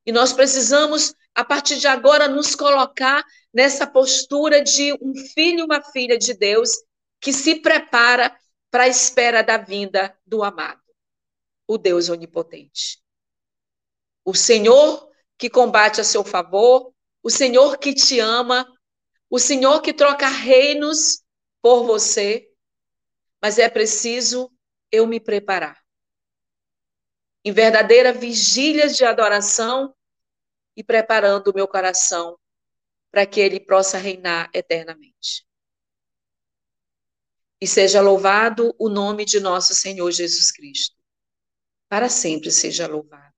E 0.07 0.13
nós 0.13 0.33
precisamos, 0.33 1.15
a 1.35 1.45
partir 1.45 1.77
de 1.77 1.87
agora, 1.87 2.29
nos 2.29 2.55
colocar 2.55 3.25
nessa 3.53 3.87
postura 3.87 4.63
de 4.63 4.93
um 4.95 5.15
filho 5.35 5.61
e 5.61 5.65
uma 5.65 5.83
filha 5.83 6.17
de 6.17 6.35
Deus 6.35 6.71
que 7.21 7.33
se 7.33 7.57
prepara 7.57 8.37
para 8.71 8.85
a 8.85 8.89
espera 8.89 9.43
da 9.43 9.57
vinda 9.57 10.17
do 10.27 10.43
amado, 10.43 10.83
o 11.67 11.79
Deus 11.79 12.09
onipotente 12.09 13.05
o 14.25 14.35
Senhor 14.35 15.11
que 15.37 15.51
combate 15.51 16.01
a 16.01 16.05
seu 16.05 16.25
favor, 16.25 16.93
o 17.23 17.31
Senhor 17.31 17.77
que 17.79 17.93
te 17.93 18.19
ama, 18.19 18.67
o 19.29 19.39
Senhor 19.39 19.83
que 19.83 19.93
troca 19.93 20.29
reinos 20.29 21.23
por 21.61 21.85
você, 21.85 22.49
mas 23.43 23.59
é 23.59 23.69
preciso 23.69 24.51
eu 24.91 25.07
me 25.07 25.21
preparar. 25.21 25.79
Em 27.45 27.53
verdadeira 27.53 28.13
vigília 28.13 28.89
de 28.89 29.05
adoração 29.05 29.94
e 30.77 30.83
preparando 30.83 31.49
o 31.49 31.55
meu 31.55 31.69
coração 31.69 32.39
para 33.11 33.25
que 33.25 33.41
ele 33.41 33.61
possa 33.61 33.97
reinar 33.97 34.51
eternamente. 34.53 35.47
E 37.61 37.67
seja 37.67 38.01
louvado 38.01 38.75
o 38.79 38.89
nome 38.89 39.25
de 39.25 39.39
nosso 39.39 39.73
Senhor 39.73 40.11
Jesus 40.11 40.51
Cristo. 40.51 40.97
Para 41.89 42.09
sempre 42.09 42.51
seja 42.51 42.89
louvado. 42.89 43.33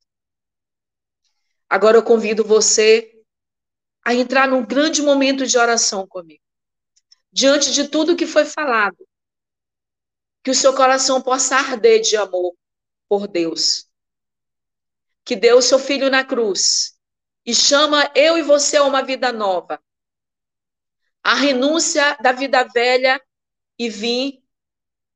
Agora 1.69 1.99
eu 1.99 2.03
convido 2.03 2.43
você 2.43 3.23
a 4.03 4.15
entrar 4.15 4.49
num 4.49 4.65
grande 4.65 5.03
momento 5.03 5.47
de 5.47 5.59
oração 5.59 6.07
comigo. 6.07 6.43
Diante 7.31 7.71
de 7.73 7.89
tudo 7.89 8.17
que 8.17 8.27
foi 8.27 8.47
falado, 8.47 9.07
que 10.43 10.51
o 10.51 10.55
seu 10.55 10.75
coração 10.75 11.21
possa 11.21 11.57
arder 11.57 12.01
de 12.01 12.17
amor 12.17 12.57
por 13.09 13.29
Deus. 13.29 13.91
Que 15.23 15.37
deu 15.37 15.59
o 15.59 15.63
seu 15.63 15.79
filho 15.79 16.09
na 16.09 16.25
cruz 16.25 16.96
e 17.47 17.55
chama 17.55 18.11
eu 18.15 18.37
e 18.37 18.43
você 18.43 18.77
a 18.77 18.83
uma 18.83 19.03
vida 19.03 19.33
nova. 19.33 19.81
A 21.23 21.35
renúncia 21.35 22.17
da 22.21 22.33
vida 22.33 22.65
velha 22.65 23.23
e 23.79 23.89
vir 23.89 24.43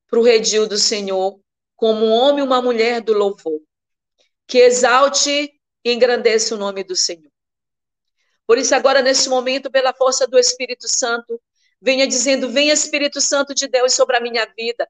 para 0.07 0.21
o 0.21 0.23
redil 0.23 0.69
do 0.69 0.79
Senhor 0.79 1.41
como 1.75 2.07
um 2.07 2.13
homem 2.13 2.39
e 2.39 2.47
uma 2.47 2.63
mulher 2.63 3.01
do 3.01 3.13
louvor. 3.13 3.61
Que 4.47 4.59
exalte 4.59 5.31
e 5.85 5.93
engrandeça 5.93 6.55
o 6.55 6.59
nome 6.59 6.85
do 6.85 6.95
Senhor. 6.95 7.31
Por 8.47 8.59
isso, 8.59 8.75
agora, 8.75 9.01
nesse 9.01 9.29
momento, 9.29 9.71
pela 9.71 9.95
força 9.95 10.27
do 10.27 10.39
Espírito 10.39 10.89
Santo, 10.89 11.41
venha 11.81 12.07
dizendo: 12.07 12.51
Venha 12.51 12.73
Espírito 12.73 13.21
Santo 13.21 13.55
de 13.55 13.69
Deus 13.69 13.95
sobre 13.95 14.17
a 14.17 14.21
minha 14.21 14.45
vida. 14.57 14.89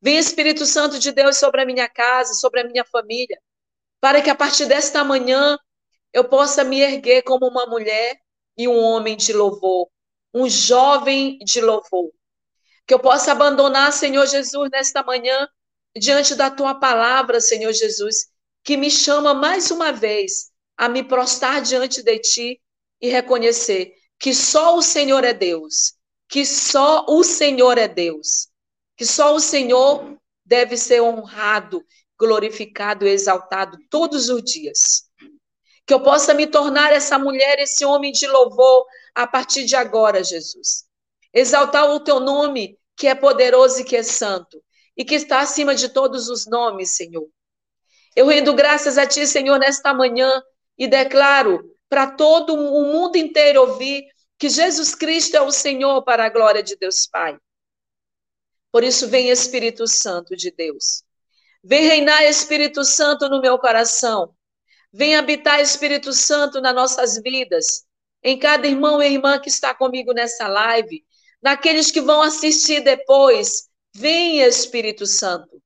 Venha 0.00 0.18
Espírito 0.18 0.64
Santo 0.64 0.98
de 0.98 1.12
Deus 1.12 1.36
sobre 1.36 1.62
a 1.62 1.66
minha 1.66 1.88
casa, 1.88 2.34
sobre 2.34 2.60
a 2.60 2.64
minha 2.64 2.84
família. 2.84 3.38
Para 4.00 4.22
que 4.22 4.30
a 4.30 4.34
partir 4.34 4.66
desta 4.66 5.04
manhã 5.04 5.58
eu 6.12 6.24
possa 6.24 6.64
me 6.64 6.80
erguer 6.80 7.22
como 7.22 7.46
uma 7.46 7.66
mulher, 7.66 8.18
e 8.58 8.66
um 8.66 8.76
homem 8.76 9.16
de 9.16 9.32
louvor, 9.32 9.88
um 10.34 10.48
jovem 10.48 11.38
de 11.38 11.60
louvor. 11.60 12.10
Que 12.84 12.92
eu 12.92 12.98
possa 12.98 13.30
abandonar, 13.30 13.92
Senhor 13.92 14.26
Jesus, 14.26 14.68
nesta 14.70 15.02
manhã, 15.02 15.48
diante 15.96 16.34
da 16.34 16.50
tua 16.50 16.74
palavra, 16.74 17.40
Senhor 17.40 17.72
Jesus, 17.72 18.26
que 18.64 18.76
me 18.76 18.90
chama 18.90 19.32
mais 19.32 19.70
uma 19.70 19.92
vez 19.92 20.50
a 20.76 20.88
me 20.88 21.04
prostrar 21.04 21.62
diante 21.62 22.02
de 22.02 22.18
ti 22.18 22.60
e 23.00 23.08
reconhecer 23.08 23.94
que 24.18 24.34
só 24.34 24.76
o 24.76 24.82
Senhor 24.82 25.22
é 25.22 25.32
Deus, 25.32 25.94
que 26.28 26.44
só 26.44 27.06
o 27.08 27.22
Senhor 27.22 27.78
é 27.78 27.86
Deus, 27.86 28.48
que 28.96 29.06
só 29.06 29.34
o 29.34 29.40
Senhor 29.40 30.18
deve 30.44 30.76
ser 30.76 31.00
honrado, 31.00 31.84
glorificado 32.18 33.06
exaltado 33.06 33.78
todos 33.88 34.28
os 34.28 34.42
dias. 34.42 35.07
Que 35.88 35.94
eu 35.94 36.00
possa 36.00 36.34
me 36.34 36.46
tornar 36.46 36.92
essa 36.92 37.18
mulher, 37.18 37.58
esse 37.58 37.84
homem 37.84 38.12
de 38.12 38.26
louvor 38.26 38.86
a 39.14 39.26
partir 39.26 39.64
de 39.64 39.74
agora, 39.74 40.22
Jesus. 40.22 40.84
Exaltar 41.32 41.90
o 41.90 41.98
teu 41.98 42.20
nome, 42.20 42.78
que 42.94 43.08
é 43.08 43.14
poderoso 43.14 43.80
e 43.80 43.84
que 43.84 43.96
é 43.96 44.02
santo, 44.02 44.62
e 44.94 45.04
que 45.04 45.14
está 45.14 45.40
acima 45.40 45.74
de 45.74 45.88
todos 45.88 46.28
os 46.28 46.46
nomes, 46.46 46.94
Senhor. 46.94 47.26
Eu 48.14 48.26
rendo 48.26 48.54
graças 48.54 48.98
a 48.98 49.06
ti, 49.06 49.26
Senhor, 49.26 49.58
nesta 49.58 49.94
manhã 49.94 50.42
e 50.76 50.86
declaro 50.86 51.64
para 51.88 52.10
todo 52.10 52.54
o 52.54 52.84
mundo 52.92 53.16
inteiro 53.16 53.62
ouvir 53.62 54.04
que 54.38 54.48
Jesus 54.48 54.94
Cristo 54.94 55.36
é 55.36 55.40
o 55.40 55.50
Senhor 55.50 56.02
para 56.04 56.26
a 56.26 56.28
glória 56.28 56.62
de 56.62 56.76
Deus 56.76 57.06
Pai. 57.06 57.36
Por 58.70 58.84
isso, 58.84 59.08
vem 59.08 59.30
Espírito 59.30 59.86
Santo 59.86 60.36
de 60.36 60.50
Deus. 60.50 61.02
Vem 61.64 61.86
reinar 61.86 62.22
Espírito 62.24 62.84
Santo 62.84 63.28
no 63.28 63.40
meu 63.40 63.58
coração. 63.58 64.34
Vem 64.98 65.14
habitar 65.14 65.60
Espírito 65.60 66.12
Santo 66.12 66.60
nas 66.60 66.74
nossas 66.74 67.22
vidas, 67.22 67.86
em 68.20 68.36
cada 68.36 68.66
irmão 68.66 69.00
e 69.00 69.06
irmã 69.06 69.38
que 69.38 69.48
está 69.48 69.72
comigo 69.72 70.12
nessa 70.12 70.48
live, 70.48 71.06
naqueles 71.40 71.92
que 71.92 72.00
vão 72.00 72.20
assistir 72.20 72.80
depois. 72.80 73.68
Vem, 73.94 74.40
Espírito 74.40 75.06
Santo. 75.06 75.62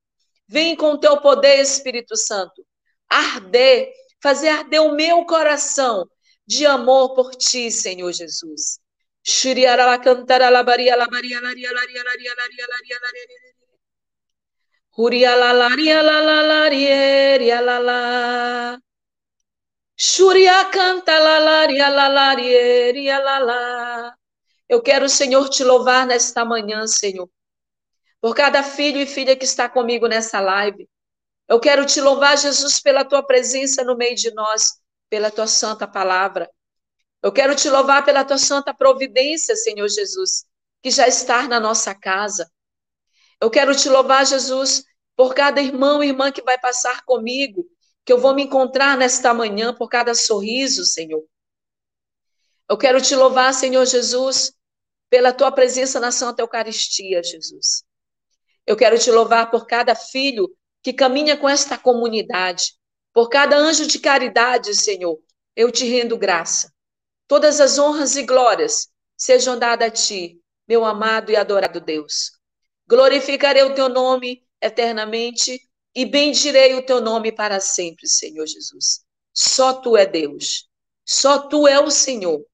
Vem 0.46 0.76
com 0.76 0.98
teu 0.98 1.18
poder, 1.18 1.62
Espírito 1.62 2.14
Santo, 2.14 2.62
arder, 3.08 3.90
fazer 4.22 4.50
arder 4.50 4.82
o 4.82 4.94
meu 4.94 5.24
coração 5.24 6.06
de 6.46 6.66
amor 6.66 7.14
por 7.14 7.34
ti, 7.34 7.70
Senhor 7.70 8.12
Jesus. 8.12 8.78
Huria 14.94 15.34
la 15.34 15.52
la 15.52 15.68
la 15.70 16.20
la 16.20 16.68
la 17.62 17.78
la. 17.78 18.91
Xuria 19.98 20.64
canta 20.66 21.18
lalaria, 21.18 21.88
lalaria, 21.88 23.18
lalá. 23.18 24.14
Eu 24.68 24.82
quero, 24.82 25.08
Senhor, 25.08 25.48
te 25.48 25.62
louvar 25.62 26.06
nesta 26.06 26.44
manhã, 26.44 26.86
Senhor. 26.86 27.28
Por 28.20 28.34
cada 28.34 28.62
filho 28.62 29.00
e 29.00 29.06
filha 29.06 29.36
que 29.36 29.44
está 29.44 29.68
comigo 29.68 30.06
nessa 30.06 30.40
live. 30.40 30.88
Eu 31.48 31.60
quero 31.60 31.84
te 31.84 32.00
louvar, 32.00 32.38
Jesus, 32.38 32.80
pela 32.80 33.04
tua 33.04 33.22
presença 33.22 33.84
no 33.84 33.96
meio 33.96 34.14
de 34.14 34.32
nós, 34.32 34.80
pela 35.10 35.30
tua 35.30 35.46
santa 35.46 35.86
palavra. 35.86 36.50
Eu 37.22 37.30
quero 37.30 37.54
te 37.54 37.68
louvar 37.68 38.04
pela 38.04 38.24
tua 38.24 38.38
santa 38.38 38.72
providência, 38.72 39.54
Senhor 39.54 39.88
Jesus, 39.88 40.44
que 40.82 40.90
já 40.90 41.06
está 41.06 41.46
na 41.46 41.60
nossa 41.60 41.94
casa. 41.94 42.50
Eu 43.40 43.50
quero 43.50 43.74
te 43.76 43.88
louvar, 43.88 44.24
Jesus, 44.24 44.84
por 45.14 45.34
cada 45.34 45.60
irmão 45.60 46.02
e 46.02 46.08
irmã 46.08 46.32
que 46.32 46.42
vai 46.42 46.58
passar 46.58 47.04
comigo, 47.04 47.66
que 48.04 48.12
eu 48.12 48.18
vou 48.18 48.34
me 48.34 48.44
encontrar 48.44 48.96
nesta 48.96 49.32
manhã 49.32 49.74
por 49.74 49.88
cada 49.88 50.14
sorriso, 50.14 50.84
Senhor. 50.84 51.24
Eu 52.68 52.76
quero 52.76 53.00
te 53.00 53.14
louvar, 53.14 53.52
Senhor 53.52 53.84
Jesus, 53.84 54.52
pela 55.10 55.32
tua 55.32 55.52
presença 55.52 56.00
na 56.00 56.10
Santa 56.10 56.42
Eucaristia, 56.42 57.22
Jesus. 57.22 57.84
Eu 58.66 58.76
quero 58.76 58.98
te 58.98 59.10
louvar 59.10 59.50
por 59.50 59.66
cada 59.66 59.94
filho 59.94 60.48
que 60.82 60.92
caminha 60.92 61.36
com 61.36 61.48
esta 61.48 61.76
comunidade, 61.76 62.74
por 63.12 63.28
cada 63.28 63.56
anjo 63.56 63.86
de 63.86 63.98
caridade, 63.98 64.74
Senhor. 64.74 65.18
Eu 65.54 65.70
te 65.70 65.84
rendo 65.84 66.16
graça. 66.16 66.72
Todas 67.28 67.60
as 67.60 67.78
honras 67.78 68.16
e 68.16 68.22
glórias 68.22 68.88
sejam 69.16 69.58
dadas 69.58 69.88
a 69.88 69.90
ti, 69.90 70.40
meu 70.66 70.84
amado 70.84 71.30
e 71.30 71.36
adorado 71.36 71.80
Deus. 71.80 72.32
Glorificarei 72.86 73.62
o 73.62 73.74
teu 73.74 73.88
nome 73.88 74.44
eternamente 74.60 75.60
e 75.94 76.06
bendirei 76.06 76.74
o 76.74 76.84
teu 76.84 77.00
nome 77.00 77.30
para 77.30 77.60
sempre, 77.60 78.08
Senhor 78.08 78.46
Jesus. 78.46 79.04
Só 79.32 79.74
tu 79.74 79.96
é 79.96 80.06
Deus. 80.06 80.68
Só 81.04 81.48
tu 81.48 81.68
é 81.68 81.78
o 81.78 81.90
Senhor. 81.90 82.44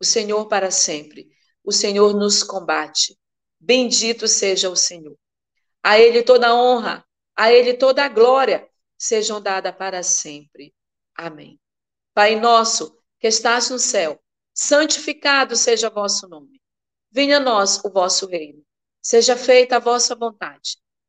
O 0.00 0.04
Senhor 0.04 0.46
para 0.46 0.70
sempre. 0.70 1.28
O 1.64 1.72
Senhor 1.72 2.14
nos 2.14 2.42
combate. 2.42 3.18
Bendito 3.58 4.28
seja 4.28 4.70
o 4.70 4.76
Senhor. 4.76 5.16
A 5.82 5.98
ele 5.98 6.22
toda 6.22 6.48
a 6.48 6.54
honra, 6.54 7.04
a 7.34 7.52
ele 7.52 7.74
toda 7.74 8.04
a 8.04 8.08
glória 8.08 8.68
sejam 8.98 9.40
dada 9.40 9.72
para 9.72 10.02
sempre. 10.02 10.74
Amém. 11.14 11.58
Pai 12.14 12.36
nosso, 12.36 12.98
que 13.18 13.26
estás 13.26 13.70
no 13.70 13.78
céu, 13.78 14.20
santificado 14.54 15.56
seja 15.56 15.90
vosso 15.90 16.28
nome. 16.28 16.60
Venha 17.10 17.38
a 17.38 17.40
nós 17.40 17.84
o 17.84 17.90
vosso 17.90 18.26
reino. 18.26 18.64
Seja 19.00 19.36
feita 19.36 19.76
a 19.76 19.80
vossa 19.80 20.14
vontade 20.14 20.78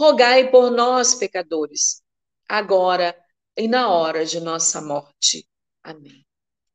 rogai 0.00 0.50
por 0.50 0.70
nós, 0.70 1.14
pecadores, 1.14 2.02
agora 2.48 3.14
e 3.54 3.68
na 3.68 3.90
hora 3.90 4.24
de 4.24 4.40
nossa 4.40 4.80
morte. 4.80 5.46
Amém. 5.82 6.24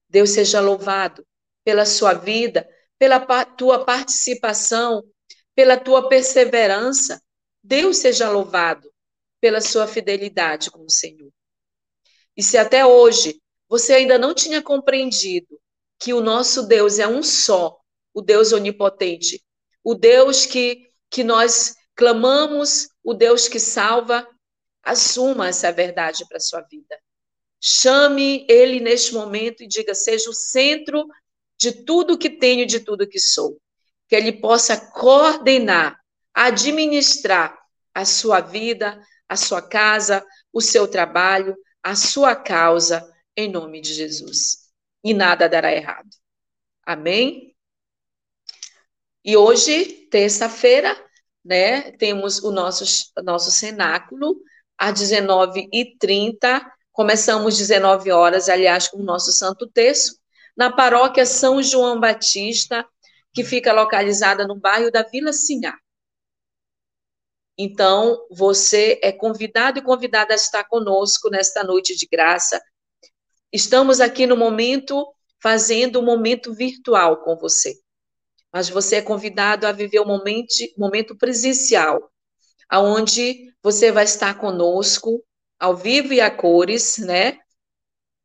Deus 0.07 0.29
seja 0.29 0.61
louvado 0.61 1.25
pela 1.63 1.87
sua 1.87 2.13
vida, 2.13 2.69
pela 2.99 3.19
tua 3.43 3.83
participação, 3.83 5.03
pela 5.55 5.75
tua 5.75 6.07
perseverança. 6.07 7.19
Deus 7.63 7.97
seja 7.97 8.29
louvado 8.29 8.93
pela 9.41 9.59
sua 9.59 9.87
fidelidade 9.87 10.69
com 10.69 10.85
o 10.85 10.91
Senhor. 10.91 11.31
E 12.37 12.43
se 12.43 12.59
até 12.59 12.85
hoje 12.85 13.41
você 13.67 13.93
ainda 13.93 14.19
não 14.19 14.35
tinha 14.35 14.61
compreendido 14.61 15.59
que 15.97 16.13
o 16.13 16.21
nosso 16.21 16.67
Deus 16.67 16.99
é 16.99 17.07
um 17.07 17.23
só, 17.23 17.75
o 18.13 18.21
Deus 18.21 18.53
onipotente, 18.53 19.43
o 19.83 19.95
Deus 19.95 20.45
que, 20.45 20.87
que 21.09 21.23
nós 21.23 21.73
clamamos 21.95 22.89
o 23.03 23.13
Deus 23.13 23.47
que 23.47 23.59
salva, 23.59 24.27
assuma 24.83 25.47
essa 25.47 25.71
verdade 25.71 26.25
para 26.27 26.37
a 26.37 26.41
sua 26.41 26.61
vida. 26.61 26.99
Chame 27.59 28.45
Ele 28.49 28.79
neste 28.79 29.13
momento 29.13 29.63
e 29.63 29.67
diga: 29.67 29.95
seja 29.95 30.29
o 30.29 30.33
centro 30.33 31.07
de 31.57 31.71
tudo 31.83 32.17
que 32.17 32.29
tenho, 32.29 32.65
de 32.65 32.79
tudo 32.79 33.07
que 33.07 33.19
sou. 33.19 33.59
Que 34.07 34.15
Ele 34.15 34.33
possa 34.33 34.91
coordenar, 34.91 35.99
administrar 36.33 37.57
a 37.93 38.05
sua 38.05 38.41
vida, 38.41 39.01
a 39.27 39.35
sua 39.35 39.61
casa, 39.61 40.23
o 40.53 40.61
seu 40.61 40.87
trabalho, 40.87 41.55
a 41.81 41.95
sua 41.95 42.35
causa, 42.35 43.09
em 43.35 43.49
nome 43.49 43.81
de 43.81 43.93
Jesus. 43.93 44.69
E 45.03 45.13
nada 45.13 45.47
dará 45.47 45.71
errado. 45.73 46.09
Amém? 46.85 47.55
E 49.23 49.35
hoje, 49.35 50.07
terça-feira, 50.11 50.95
né? 51.45 51.91
Temos 51.91 52.43
o 52.43 52.51
nosso, 52.51 52.83
nosso 53.23 53.51
cenáculo 53.51 54.41
às 54.75 54.99
19h30, 54.99 56.65
começamos 56.91 57.57
19 57.57 58.11
horas, 58.11 58.49
aliás, 58.49 58.87
com 58.87 58.97
o 58.97 59.03
nosso 59.03 59.31
Santo 59.31 59.67
Terço, 59.67 60.17
na 60.57 60.71
paróquia 60.71 61.25
São 61.25 61.61
João 61.61 61.99
Batista, 61.99 62.85
que 63.31 63.43
fica 63.43 63.71
localizada 63.71 64.47
no 64.47 64.55
bairro 64.55 64.91
da 64.91 65.03
Vila 65.03 65.31
Sinhá. 65.31 65.77
Então, 67.57 68.25
você 68.29 68.99
é 69.01 69.11
convidado 69.11 69.79
e 69.79 69.83
convidada 69.83 70.33
a 70.33 70.35
estar 70.35 70.63
conosco 70.65 71.29
nesta 71.29 71.63
noite 71.63 71.95
de 71.95 72.05
graça. 72.05 72.61
Estamos 73.51 74.01
aqui 74.01 74.25
no 74.27 74.35
momento, 74.35 75.07
fazendo 75.41 75.99
um 75.99 76.03
momento 76.03 76.53
virtual 76.53 77.23
com 77.23 77.37
você 77.37 77.84
mas 78.55 78.69
você 78.69 78.95
é 78.95 79.01
convidado 79.01 79.67
a 79.67 79.73
viver 79.73 79.99
o 79.99 80.05
momento, 80.05 80.53
momento 80.77 81.13
presencial, 81.13 82.09
aonde 82.69 83.53
você 83.61 83.91
vai 83.91 84.05
estar 84.05 84.39
conosco, 84.39 85.21
ao 85.59 85.75
vivo 85.75 86.13
e 86.13 86.21
a 86.21 86.31
cores, 86.31 86.97
né? 86.99 87.37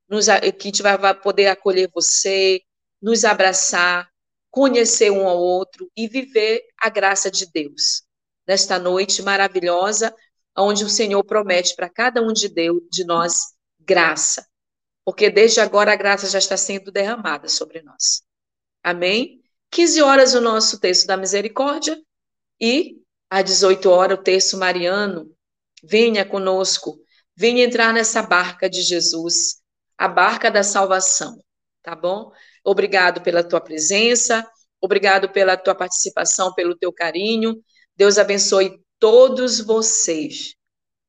Nos, 0.09 0.26
que 0.26 0.33
a 0.33 0.62
gente 0.62 0.83
vai, 0.83 0.97
vai 0.97 1.20
poder 1.20 1.49
acolher 1.49 1.91
você, 1.93 2.61
nos 3.03 3.24
abraçar, 3.24 4.09
conhecer 4.53 5.11
um 5.11 5.26
ao 5.26 5.37
outro 5.37 5.91
e 5.97 6.07
viver 6.07 6.62
a 6.81 6.89
graça 6.89 7.28
de 7.28 7.51
Deus. 7.51 8.05
Nesta 8.47 8.78
noite 8.78 9.22
maravilhosa, 9.22 10.14
onde 10.57 10.85
o 10.85 10.89
Senhor 10.89 11.24
promete 11.24 11.74
para 11.74 11.91
cada 11.91 12.22
um 12.22 12.33
de, 12.33 12.49
Deus, 12.49 12.81
de 12.89 13.03
nós 13.03 13.53
graça. 13.81 14.47
Porque 15.05 15.28
desde 15.28 15.61
agora 15.61 15.93
a 15.93 15.97
graça 15.97 16.28
já 16.28 16.39
está 16.39 16.57
sendo 16.57 16.93
derramada 16.93 17.49
sobre 17.49 17.83
nós. 17.83 18.22
Amém? 18.81 19.39
15 19.71 20.03
horas 20.03 20.35
o 20.35 20.41
nosso 20.41 20.81
texto 20.81 21.07
da 21.07 21.16
misericórdia 21.16 22.01
e 22.61 22.97
às 23.31 23.45
18 23.45 23.89
horas 23.89 24.18
o 24.18 24.23
texto 24.23 24.57
mariano. 24.57 25.31
Venha 25.83 26.25
conosco, 26.25 26.99
venha 27.37 27.64
entrar 27.64 27.93
nessa 27.93 28.23
barca 28.23 28.68
de 28.68 28.83
Jesus, 28.83 29.62
a 29.97 30.09
barca 30.09 30.51
da 30.51 30.62
salvação, 30.62 31.43
tá 31.83 31.95
bom? 31.95 32.33
Obrigado 32.64 33.23
pela 33.23 33.43
tua 33.43 33.61
presença, 33.61 34.47
obrigado 34.81 35.31
pela 35.31 35.57
tua 35.57 35.75
participação, 35.75 36.53
pelo 36.53 36.77
teu 36.77 36.93
carinho. 36.93 37.62
Deus 37.97 38.18
abençoe 38.18 38.79
todos 38.99 39.61
vocês 39.61 40.55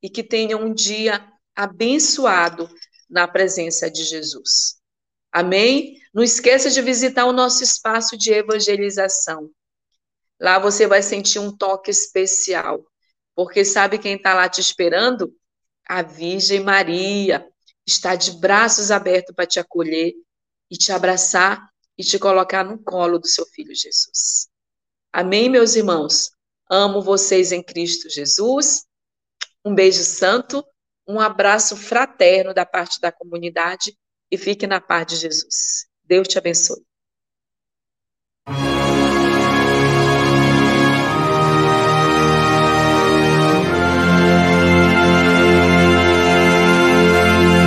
e 0.01 0.09
que 0.09 0.23
tenham 0.23 0.61
um 0.63 0.73
dia 0.73 1.25
abençoado 1.55 2.69
na 3.09 3.27
presença 3.27 3.89
de 3.89 4.03
Jesus. 4.03 4.79
Amém? 5.31 6.00
Não 6.13 6.21
esqueça 6.21 6.69
de 6.69 6.81
visitar 6.81 7.25
o 7.25 7.31
nosso 7.31 7.63
espaço 7.63 8.17
de 8.17 8.31
evangelização. 8.31 9.49
Lá 10.39 10.59
você 10.59 10.87
vai 10.87 11.01
sentir 11.01 11.39
um 11.39 11.55
toque 11.55 11.89
especial, 11.89 12.85
porque 13.35 13.63
sabe 13.63 13.97
quem 13.97 14.15
está 14.15 14.33
lá 14.33 14.49
te 14.49 14.59
esperando? 14.59 15.33
A 15.87 16.01
Virgem 16.01 16.59
Maria 16.59 17.47
está 17.85 18.15
de 18.15 18.31
braços 18.31 18.91
abertos 18.91 19.33
para 19.35 19.45
te 19.45 19.59
acolher 19.59 20.13
e 20.69 20.77
te 20.77 20.91
abraçar 20.91 21.69
e 21.97 22.03
te 22.03 22.17
colocar 22.17 22.63
no 22.63 22.77
colo 22.77 23.19
do 23.19 23.27
seu 23.27 23.45
filho 23.45 23.73
Jesus. 23.73 24.49
Amém, 25.13 25.49
meus 25.49 25.75
irmãos? 25.75 26.31
Amo 26.69 27.01
vocês 27.01 27.51
em 27.51 27.61
Cristo 27.61 28.09
Jesus. 28.09 28.85
Um 29.63 29.75
beijo 29.75 30.03
santo, 30.03 30.65
um 31.07 31.19
abraço 31.19 31.75
fraterno 31.75 32.53
da 32.53 32.65
parte 32.65 32.99
da 32.99 33.11
comunidade 33.11 33.97
e 34.31 34.37
fique 34.37 34.65
na 34.65 34.81
paz 34.81 35.05
de 35.05 35.17
Jesus. 35.17 35.90
Deus 36.11 36.27
te 36.27 36.37
abençoe. 36.37 36.90